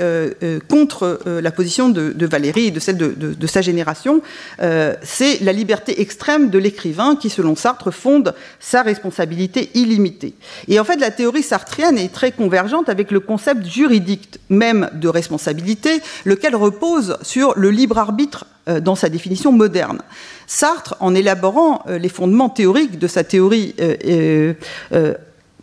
contre 0.68 1.20
la 1.26 1.52
position 1.52 1.90
de 1.90 2.26
Valérie 2.26 2.57
de 2.58 2.80
celle 2.80 2.98
de, 2.98 3.48
sa 3.48 3.62
génération, 3.62 4.22
euh, 4.62 4.94
c'est 5.04 5.40
la 5.42 5.54
liberté 5.54 6.02
extrême 6.02 6.50
de 6.50 6.58
l'écrivain 6.58 7.16
qui, 7.16 7.30
selon 7.30 7.56
Sartre, 7.56 7.92
fonde 7.92 8.34
sa 8.60 8.82
responsabilité 8.82 9.70
illimitée. 9.74 10.34
Et 10.68 10.80
en 10.80 10.84
fait, 10.84 10.98
la 10.98 11.12
théorie 11.12 11.44
sartrienne 11.44 11.98
est 11.98 12.12
très 12.12 12.32
convergente 12.32 12.90
avec 12.90 13.12
le 13.12 13.20
concept 13.20 13.66
juridique 13.66 14.40
même 14.50 14.90
de 14.94 15.08
responsabilité, 15.08 16.02
lequel 16.26 16.56
repose 16.56 17.18
sur 17.22 17.54
le 17.56 17.70
libre 17.70 17.98
arbitre 17.98 18.46
euh, 18.68 18.80
dans 18.80 18.96
sa 18.96 19.10
définition 19.10 19.52
moderne. 19.52 20.02
Sartre, 20.48 20.96
en 21.00 21.14
élaborant 21.14 21.84
euh, 21.88 21.98
les 21.98 22.10
fondements 22.10 22.50
théoriques 22.50 23.00
de 23.00 23.08
sa 23.08 23.24
théorie 23.24 23.76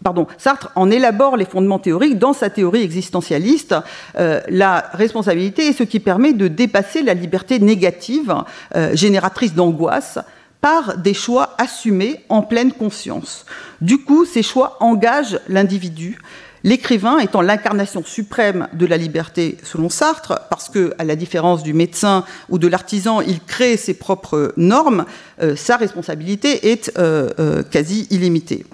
pardon, 0.04 0.26
Sartre 0.38 0.70
en 0.76 0.90
élabore 0.90 1.36
les 1.36 1.46
fondements 1.46 1.80
théoriques 1.80 2.18
dans 2.18 2.34
sa 2.34 2.50
théorie 2.50 2.82
existentialiste. 2.82 3.74
Euh, 4.18 4.40
la 4.48 4.90
responsabilité 4.92 5.66
est 5.66 5.72
ce 5.72 5.82
qui 5.82 5.98
permet 5.98 6.34
de 6.34 6.46
dépasser 6.46 7.02
la 7.02 7.14
liberté 7.14 7.58
négative, 7.58 8.34
euh, 8.76 8.94
génératrice 8.94 9.54
d'angoisse, 9.54 10.18
par 10.60 10.98
des 10.98 11.14
choix 11.14 11.54
assumés 11.58 12.20
en 12.28 12.42
pleine 12.42 12.72
conscience. 12.72 13.46
Du 13.80 13.98
coup, 13.98 14.24
ces 14.24 14.42
choix 14.42 14.76
engagent 14.80 15.40
l'individu. 15.48 16.18
L'écrivain 16.64 17.18
étant 17.18 17.42
l'incarnation 17.42 18.02
suprême 18.04 18.68
de 18.72 18.86
la 18.86 18.96
liberté 18.96 19.58
selon 19.62 19.88
Sartre, 19.90 20.40
parce 20.48 20.68
que, 20.70 20.94
à 20.98 21.04
la 21.04 21.16
différence 21.16 21.62
du 21.62 21.74
médecin 21.74 22.24
ou 22.48 22.58
de 22.58 22.68
l'artisan, 22.68 23.20
il 23.20 23.40
crée 23.40 23.76
ses 23.76 23.94
propres 23.94 24.52
normes, 24.56 25.04
euh, 25.42 25.56
sa 25.56 25.76
responsabilité 25.76 26.72
est 26.72 26.92
quasi 27.70 28.06
illimitée. 28.10 28.64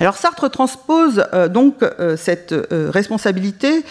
Alors 0.00 0.16
Sartre 0.16 0.50
transpose 0.50 1.24
euh, 1.32 1.48
donc 1.48 1.82
euh, 1.82 2.16
cette 2.16 2.52
euh, 2.52 2.90
responsabilité 2.90 3.84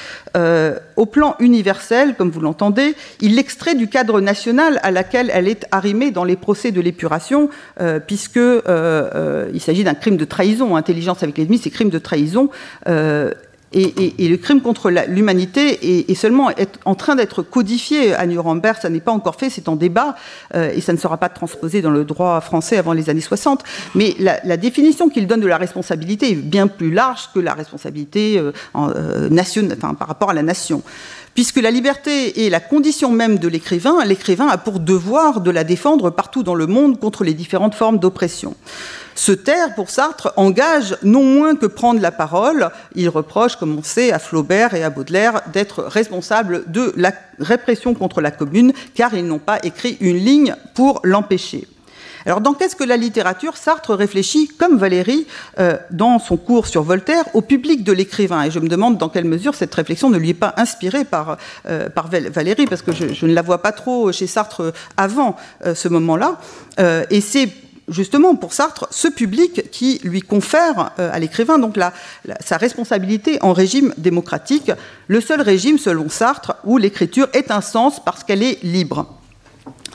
au 0.97 1.05
plan 1.05 1.35
universel, 1.39 2.15
comme 2.15 2.29
vous 2.29 2.41
l'entendez. 2.41 2.95
Il 3.21 3.35
l'extrait 3.35 3.73
du 3.73 3.87
cadre 3.87 4.19
national 4.19 4.79
à 4.83 4.91
laquelle 4.91 5.31
elle 5.33 5.47
est 5.47 5.65
arrimée 5.71 6.11
dans 6.11 6.25
les 6.25 6.35
procès 6.35 6.71
de 6.71 6.81
l'épuration, 6.81 7.49
puisque 8.05 8.35
il 8.35 9.61
s'agit 9.61 9.83
d'un 9.85 9.93
crime 9.93 10.17
de 10.17 10.25
trahison. 10.25 10.75
Intelligence 10.75 11.23
avec 11.23 11.37
l'ennemi, 11.37 11.57
c'est 11.57 11.69
crime 11.69 11.89
de 11.89 11.99
trahison. 11.99 12.49
Et, 13.73 14.29
le 14.29 14.37
crime 14.37 14.61
contre 14.61 14.89
l'humanité 14.89 16.09
est, 16.09 16.15
seulement 16.15 16.49
en 16.85 16.95
train 16.95 17.15
d'être 17.15 17.41
codifié 17.41 18.13
à 18.13 18.25
Nuremberg, 18.25 18.77
ça 18.81 18.89
n'est 18.89 19.01
pas 19.01 19.11
encore 19.11 19.35
fait, 19.35 19.49
c'est 19.49 19.67
en 19.67 19.75
débat, 19.75 20.15
euh, 20.53 20.71
et 20.73 20.79
ça 20.79 20.93
ne 20.93 20.97
sera 20.97 21.17
pas 21.17 21.27
transposé 21.27 21.81
dans 21.81 21.89
le 21.89 22.05
droit 22.05 22.39
français 22.39 22.77
avant 22.77 22.93
les 22.93 23.09
années 23.09 23.19
60. 23.19 23.63
Mais 23.93 24.15
la, 24.19 24.57
définition 24.57 25.09
qu'il 25.09 25.27
donne 25.27 25.41
de 25.41 25.47
la 25.47 25.57
responsabilité 25.57 26.31
est 26.31 26.35
bien 26.35 26.67
plus 26.67 26.91
large 26.91 27.29
que 27.33 27.39
la 27.39 27.53
responsabilité 27.53 28.39
euh, 28.39 28.53
euh, 28.75 29.29
par 29.99 30.07
rapport 30.07 30.29
à 30.29 30.33
la 30.33 30.43
nation. 30.43 30.81
Puisque 31.35 31.57
la 31.57 31.69
liberté 31.69 32.45
est 32.45 32.49
la 32.49 32.61
condition 32.61 33.11
même 33.11 33.39
de 33.39 33.49
l'écrivain, 33.49 34.05
l'écrivain 34.05 34.47
a 34.47 34.57
pour 34.57 34.79
devoir 34.79 35.41
de 35.41 35.51
la 35.51 35.65
défendre 35.65 36.09
partout 36.09 36.43
dans 36.43 36.55
le 36.55 36.65
monde 36.65 36.97
contre 36.97 37.25
les 37.25 37.33
différentes 37.33 37.75
formes 37.75 37.99
d'oppression. 37.99 38.55
Se 39.15 39.33
taire, 39.33 39.75
pour 39.75 39.89
Sartre, 39.89 40.31
engage 40.37 40.95
non 41.03 41.25
moins 41.25 41.55
que 41.55 41.65
prendre 41.65 41.99
la 41.99 42.13
parole. 42.13 42.69
Il 42.95 43.09
reproche, 43.09 43.57
comme 43.57 43.77
on 43.77 43.83
sait, 43.83 44.13
à 44.13 44.19
Flaubert 44.19 44.75
et 44.75 44.83
à 44.85 44.89
Baudelaire 44.89 45.41
d'être 45.51 45.83
responsables 45.83 46.71
de 46.71 46.93
la 46.95 47.11
répression 47.39 47.93
contre 47.95 48.21
la 48.21 48.31
commune, 48.31 48.71
car 48.93 49.13
ils 49.13 49.27
n'ont 49.27 49.37
pas 49.37 49.59
écrit 49.61 49.97
une 49.99 50.17
ligne 50.17 50.55
pour 50.73 51.01
l'empêcher. 51.03 51.67
Alors, 52.25 52.41
dans 52.41 52.55
Qu'est-ce 52.55 52.75
que 52.75 52.83
la 52.83 52.97
littérature 52.97 53.57
Sartre 53.57 53.93
réfléchit, 53.93 54.47
comme 54.47 54.77
Valérie, 54.77 55.27
euh, 55.59 55.77
dans 55.91 56.17
son 56.17 56.37
cours 56.37 56.65
sur 56.65 56.81
Voltaire, 56.81 57.25
au 57.35 57.41
public 57.41 57.83
de 57.83 57.91
l'écrivain? 57.91 58.43
Et 58.43 58.49
je 58.49 58.59
me 58.59 58.67
demande 58.67 58.97
dans 58.97 59.09
quelle 59.09 59.25
mesure 59.25 59.53
cette 59.53 59.75
réflexion 59.75 60.09
ne 60.09 60.17
lui 60.17 60.29
est 60.29 60.33
pas 60.33 60.53
inspirée 60.57 61.05
par, 61.05 61.37
euh, 61.67 61.89
Valérie, 62.31 62.65
parce 62.65 62.81
que 62.81 62.91
je, 62.91 63.25
ne 63.25 63.33
la 63.33 63.43
vois 63.43 63.61
pas 63.61 63.71
trop 63.71 64.11
chez 64.11 64.25
Sartre 64.25 64.73
avant 64.97 65.35
euh, 65.65 65.75
ce 65.75 65.87
moment-là. 65.89 66.39
et 67.09 67.21
c'est 67.21 67.49
justement 67.87 68.35
pour 68.35 68.53
Sartre 68.53 68.87
ce 68.89 69.07
public 69.07 69.69
qui 69.69 69.99
lui 70.03 70.21
confère 70.21 70.91
à 70.97 71.19
l'écrivain 71.19 71.59
donc 71.59 71.77
sa 72.39 72.57
responsabilité 72.57 73.37
en 73.41 73.53
régime 73.53 73.93
démocratique, 73.97 74.71
le 75.07 75.21
seul 75.21 75.41
régime 75.41 75.77
selon 75.77 76.09
Sartre 76.09 76.55
où 76.63 76.77
l'écriture 76.77 77.27
est 77.33 77.51
un 77.51 77.61
sens 77.61 78.03
parce 78.03 78.23
qu'elle 78.23 78.41
est 78.41 78.63
libre. 78.63 79.19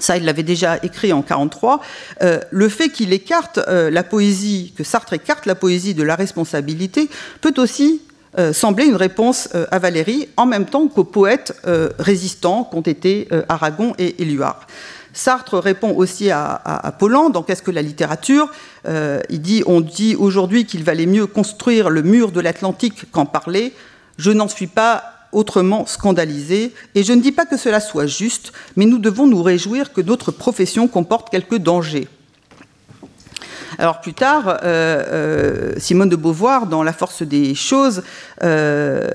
Ça, 0.03 0.17
il 0.17 0.25
l'avait 0.25 0.43
déjà 0.43 0.77
écrit 0.83 1.13
en 1.13 1.19
1943. 1.19 1.81
Euh, 2.23 2.41
le 2.51 2.69
fait 2.69 2.89
qu'il 2.89 3.13
écarte 3.13 3.59
euh, 3.59 3.91
la 3.91 4.03
poésie, 4.03 4.73
que 4.77 4.85
Sartre 4.85 5.13
écarte 5.13 5.47
la 5.47 5.55
poésie 5.55 5.95
de 5.95 6.03
la 6.03 6.17
responsabilité, 6.17 7.09
peut 7.41 7.55
aussi 7.57 8.03
semblait 8.53 8.87
une 8.87 8.95
réponse 8.95 9.49
à 9.73 9.81
Valérie, 9.81 10.29
en 10.37 10.47
même 10.47 10.65
temps 10.65 10.87
qu'aux 10.87 11.03
poètes 11.03 11.53
résistants 11.99 12.63
qu'ont 12.63 12.81
été 12.81 13.29
Aragon 13.49 13.93
et 13.99 14.23
Éluard. 14.23 14.69
Sartre 15.13 15.59
répond 15.59 15.97
aussi 15.97 16.31
à, 16.31 16.53
à, 16.65 16.93
dans 17.33 17.43
Qu'est-ce 17.43 17.63
que 17.63 17.73
la 17.73 17.83
littérature? 17.83 18.49
Il 18.87 19.43
dit 19.43 19.65
On 19.67 19.81
dit 19.81 20.15
aujourd'hui 20.15 20.65
qu'il 20.65 20.85
valait 20.85 21.07
mieux 21.07 21.27
construire 21.27 21.91
le 21.91 22.03
mur 22.03 22.31
de 22.31 22.39
l'Atlantique 22.39 23.11
qu'en 23.11 23.27
parler. 23.27 23.75
Je 24.17 24.31
n'en 24.31 24.47
suis 24.47 24.69
pas 24.69 25.20
autrement 25.33 25.87
scandalisé, 25.87 26.73
et 26.95 27.03
je 27.03 27.13
ne 27.13 27.21
dis 27.21 27.33
pas 27.33 27.47
que 27.47 27.57
cela 27.57 27.81
soit 27.81 28.07
juste, 28.07 28.53
mais 28.77 28.87
nous 28.87 28.99
devons 28.99 29.27
nous 29.27 29.43
réjouir 29.43 29.93
que 29.93 30.01
notre 30.01 30.31
profession 30.33 30.89
comporte 30.89 31.31
quelques 31.31 31.59
dangers. 31.59 32.09
Alors 33.81 34.01
plus 34.01 34.13
tard, 34.13 34.49
euh, 34.49 34.57
euh, 34.65 35.73
Simone 35.79 36.11
de 36.11 36.17
Beauvoir, 36.17 36.67
dans 36.67 36.83
La 36.83 36.93
force 36.93 37.23
des 37.23 37.55
choses, 37.55 38.03
euh, 38.43 39.09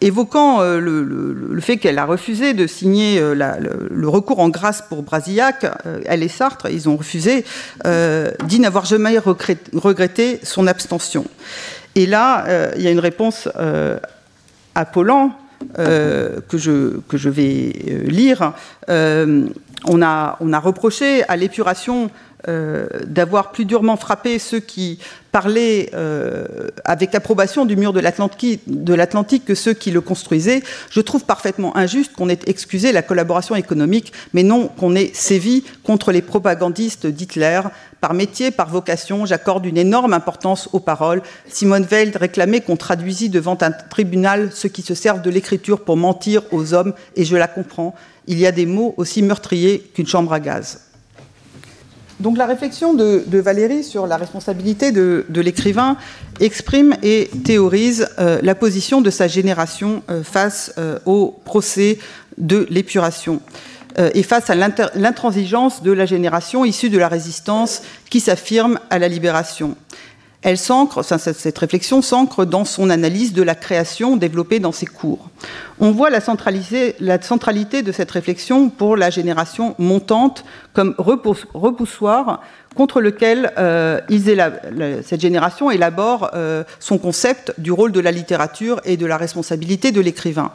évoquant 0.00 0.60
le, 0.62 1.58
fait 1.60 1.78
qu'elle 1.78 1.98
a 1.98 2.04
refusé 2.04 2.52
de 2.52 2.66
signer 2.66 3.20
le, 3.20 4.08
recours 4.08 4.40
en 4.40 4.48
grâce 4.48 4.82
pour 4.82 5.02
Brasillac, 5.02 5.66
elle 6.04 6.22
et 6.22 6.28
Sartre, 6.28 6.66
ils 6.70 6.88
ont 6.88 6.96
refusé, 6.96 7.44
dit 8.44 8.60
n'avoir 8.60 8.84
jamais 8.84 9.18
regretté 9.18 10.40
son 10.42 10.66
abstention. 10.66 11.24
Et 11.94 12.06
là, 12.06 12.44
il 12.76 12.82
y 12.82 12.88
a 12.88 12.90
une 12.90 13.00
réponse 13.00 13.48
à 14.76 14.84
Paulan, 14.84 15.32
que, 15.74 16.58
je, 16.58 17.28
vais 17.28 17.72
lire, 18.04 18.52
on, 18.88 20.02
a, 20.02 20.36
on 20.40 20.52
a 20.52 20.58
reproché 20.58 21.24
à 21.24 21.36
l'épuration 21.36 22.10
euh, 22.48 22.86
d'avoir 23.06 23.50
plus 23.52 23.64
durement 23.64 23.96
frappé 23.96 24.38
ceux 24.38 24.60
qui 24.60 24.98
parlaient 25.32 25.90
euh, 25.94 26.46
avec 26.84 27.14
approbation 27.14 27.66
du 27.66 27.76
mur 27.76 27.92
de 27.92 28.00
l'Atlantique 28.00 29.44
que 29.44 29.54
ceux 29.54 29.74
qui 29.74 29.90
le 29.90 30.00
construisaient, 30.00 30.62
je 30.88 31.00
trouve 31.00 31.24
parfaitement 31.24 31.76
injuste 31.76 32.12
qu'on 32.14 32.28
ait 32.28 32.38
excusé 32.46 32.92
la 32.92 33.02
collaboration 33.02 33.54
économique, 33.54 34.12
mais 34.32 34.42
non 34.42 34.68
qu'on 34.68 34.94
ait 34.94 35.10
sévi 35.12 35.64
contre 35.82 36.12
les 36.12 36.22
propagandistes 36.22 37.06
d'Hitler. 37.06 37.60
Par 38.00 38.14
métier, 38.14 38.50
par 38.50 38.70
vocation, 38.70 39.26
j'accorde 39.26 39.66
une 39.66 39.76
énorme 39.76 40.14
importance 40.14 40.68
aux 40.72 40.80
paroles. 40.80 41.22
Simone 41.48 41.84
Veil 41.84 42.12
réclamait 42.14 42.60
qu'on 42.60 42.76
traduisit 42.76 43.28
devant 43.28 43.58
un 43.60 43.72
tribunal 43.72 44.50
ceux 44.52 44.68
qui 44.68 44.82
se 44.82 44.94
servent 44.94 45.22
de 45.22 45.30
l'écriture 45.30 45.80
pour 45.80 45.96
mentir 45.96 46.42
aux 46.52 46.72
hommes, 46.72 46.94
et 47.16 47.24
je 47.24 47.36
la 47.36 47.48
comprends. 47.48 47.94
Il 48.26 48.38
y 48.38 48.46
a 48.46 48.52
des 48.52 48.66
mots 48.66 48.94
aussi 48.96 49.22
meurtriers 49.22 49.80
qu'une 49.94 50.06
chambre 50.06 50.32
à 50.32 50.40
gaz. 50.40 50.85
Donc 52.20 52.38
la 52.38 52.46
réflexion 52.46 52.94
de, 52.94 53.24
Valérie 53.38 53.84
sur 53.84 54.06
la 54.06 54.16
responsabilité 54.16 54.90
de, 54.92 55.24
l'écrivain 55.34 55.96
exprime 56.40 56.94
et 57.02 57.30
théorise 57.44 58.08
euh, 58.18 58.40
la 58.42 58.54
position 58.54 59.00
de 59.00 59.10
sa 59.10 59.28
génération 59.28 60.02
euh, 60.10 60.22
face 60.22 60.72
euh, 60.78 60.98
au 61.04 61.38
procès 61.44 61.98
de 62.38 62.66
l'épuration 62.70 63.40
et 64.12 64.22
face 64.22 64.50
à 64.50 64.54
l'intransigeance 64.54 65.82
de 65.82 65.90
la 65.90 66.04
génération 66.04 66.66
issue 66.66 66.90
de 66.90 66.98
la 66.98 67.08
résistance 67.08 67.80
qui 68.10 68.20
s'affirme 68.20 68.78
à 68.90 68.98
la 68.98 69.08
libération. 69.08 69.74
Elle 70.46 70.58
s'ancre, 70.58 71.02
cette 71.02 71.58
réflexion 71.58 72.02
s'ancre 72.02 72.44
dans 72.44 72.64
son 72.64 72.88
analyse 72.88 73.32
de 73.32 73.42
la 73.42 73.56
création 73.56 74.16
développée 74.16 74.60
dans 74.60 74.70
ses 74.70 74.86
cours. 74.86 75.28
On 75.80 75.90
voit 75.90 76.08
la, 76.08 76.20
la 77.00 77.20
centralité 77.20 77.82
de 77.82 77.90
cette 77.90 78.12
réflexion 78.12 78.68
pour 78.68 78.96
la 78.96 79.10
génération 79.10 79.74
montante 79.80 80.44
comme 80.72 80.94
repoussoir 80.98 82.42
contre 82.76 83.00
lequel 83.00 83.52
euh, 83.58 84.00
cette 85.02 85.20
génération 85.20 85.70
élabore 85.70 86.30
euh, 86.34 86.62
son 86.78 86.98
concept 86.98 87.54
du 87.58 87.72
rôle 87.72 87.90
de 87.90 88.00
la 88.00 88.12
littérature 88.12 88.80
et 88.84 88.96
de 88.96 89.06
la 89.06 89.16
responsabilité 89.16 89.92
de 89.92 90.00
l'écrivain. 90.00 90.52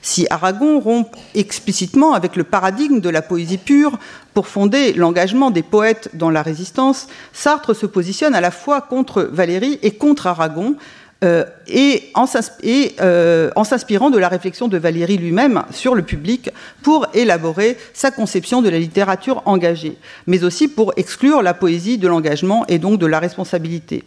Si 0.00 0.26
Aragon 0.30 0.78
rompt 0.78 1.10
explicitement 1.34 2.14
avec 2.14 2.36
le 2.36 2.44
paradigme 2.44 3.00
de 3.00 3.08
la 3.10 3.20
poésie 3.20 3.58
pure 3.58 3.98
pour 4.32 4.46
fonder 4.46 4.92
l'engagement 4.92 5.50
des 5.50 5.64
poètes 5.64 6.10
dans 6.14 6.30
la 6.30 6.42
résistance, 6.42 7.08
Sartre 7.32 7.74
se 7.74 7.86
positionne 7.86 8.34
à 8.34 8.40
la 8.40 8.52
fois 8.52 8.80
contre 8.80 9.22
Valéry 9.22 9.78
et 9.82 9.92
contre 9.92 10.28
Aragon, 10.28 10.76
euh, 11.24 11.44
et 11.66 12.12
euh, 12.14 13.50
en 13.56 13.64
s'inspirant 13.64 14.10
de 14.10 14.18
la 14.18 14.28
réflexion 14.28 14.68
de 14.68 14.76
Valéry 14.76 15.16
lui-même 15.16 15.64
sur 15.70 15.94
le 15.94 16.02
public 16.02 16.50
pour 16.82 17.06
élaborer 17.14 17.78
sa 17.94 18.10
conception 18.10 18.60
de 18.60 18.68
la 18.68 18.78
littérature 18.78 19.42
engagée, 19.46 19.96
mais 20.26 20.44
aussi 20.44 20.68
pour 20.68 20.92
exclure 20.96 21.42
la 21.42 21.54
poésie 21.54 21.96
de 21.96 22.06
l'engagement 22.06 22.66
et 22.66 22.78
donc 22.78 22.98
de 22.98 23.06
la 23.06 23.18
responsabilité. 23.18 24.04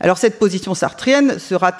Alors 0.00 0.18
cette 0.18 0.40
position 0.40 0.74
sartrienne 0.74 1.38
sera 1.38 1.74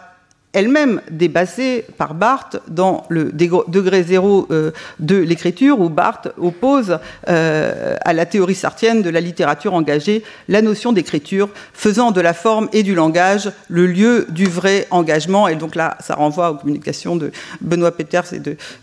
elle-même 0.53 1.01
débasée 1.11 1.85
par 1.97 2.15
Barthes 2.15 2.59
dans 2.69 3.05
le 3.09 3.33
degré 3.33 4.03
zéro 4.03 4.47
euh, 4.51 4.71
de 5.01 5.17
l'écriture, 5.17 5.81
où 5.81 5.89
Barthes 5.89 6.29
oppose 6.39 6.99
euh, 7.29 7.97
à 8.05 8.13
la 8.13 8.27
théorie 8.27 8.55
sartienne 8.55 9.03
de 9.03 9.11
la 9.11 9.21
littérature 9.21 9.75
engagée 9.75 10.23
la 10.49 10.63
notion 10.63 10.93
d'écriture, 10.93 11.49
faisant 11.73 12.11
de 12.11 12.21
la 12.21 12.35
forme 12.35 12.69
et 12.73 12.83
du 12.83 12.95
langage 12.95 13.51
le 13.69 13.87
lieu 13.87 14.27
du 14.29 14.45
vrai 14.45 14.87
engagement. 14.91 15.49
Et 15.49 15.57
donc 15.57 15.75
là, 15.75 15.97
ça 16.01 16.15
renvoie 16.15 16.51
aux 16.51 16.57
communications 16.57 17.17
de 17.17 17.33
Benoît 17.61 17.93
Peters 17.93 18.35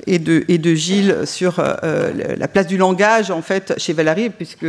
et 0.07 0.19
de 0.19 0.75
Gilles 0.75 1.17
sur 1.25 1.59
euh, 1.59 2.35
la 2.37 2.47
place 2.47 2.67
du 2.67 2.77
langage, 2.77 3.29
en 3.31 3.41
fait, 3.41 3.73
chez 3.77 3.93
Valérie, 3.93 4.29
puisque 4.29 4.65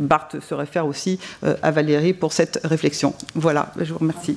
Barthes 0.00 0.36
se 0.40 0.54
réfère 0.54 0.86
aussi 0.86 1.18
à 1.62 1.70
Valérie 1.70 2.12
pour 2.12 2.32
cette 2.32 2.60
réflexion. 2.64 3.14
Voilà, 3.34 3.72
je 3.78 3.92
vous 3.92 3.98
remercie. 3.98 4.36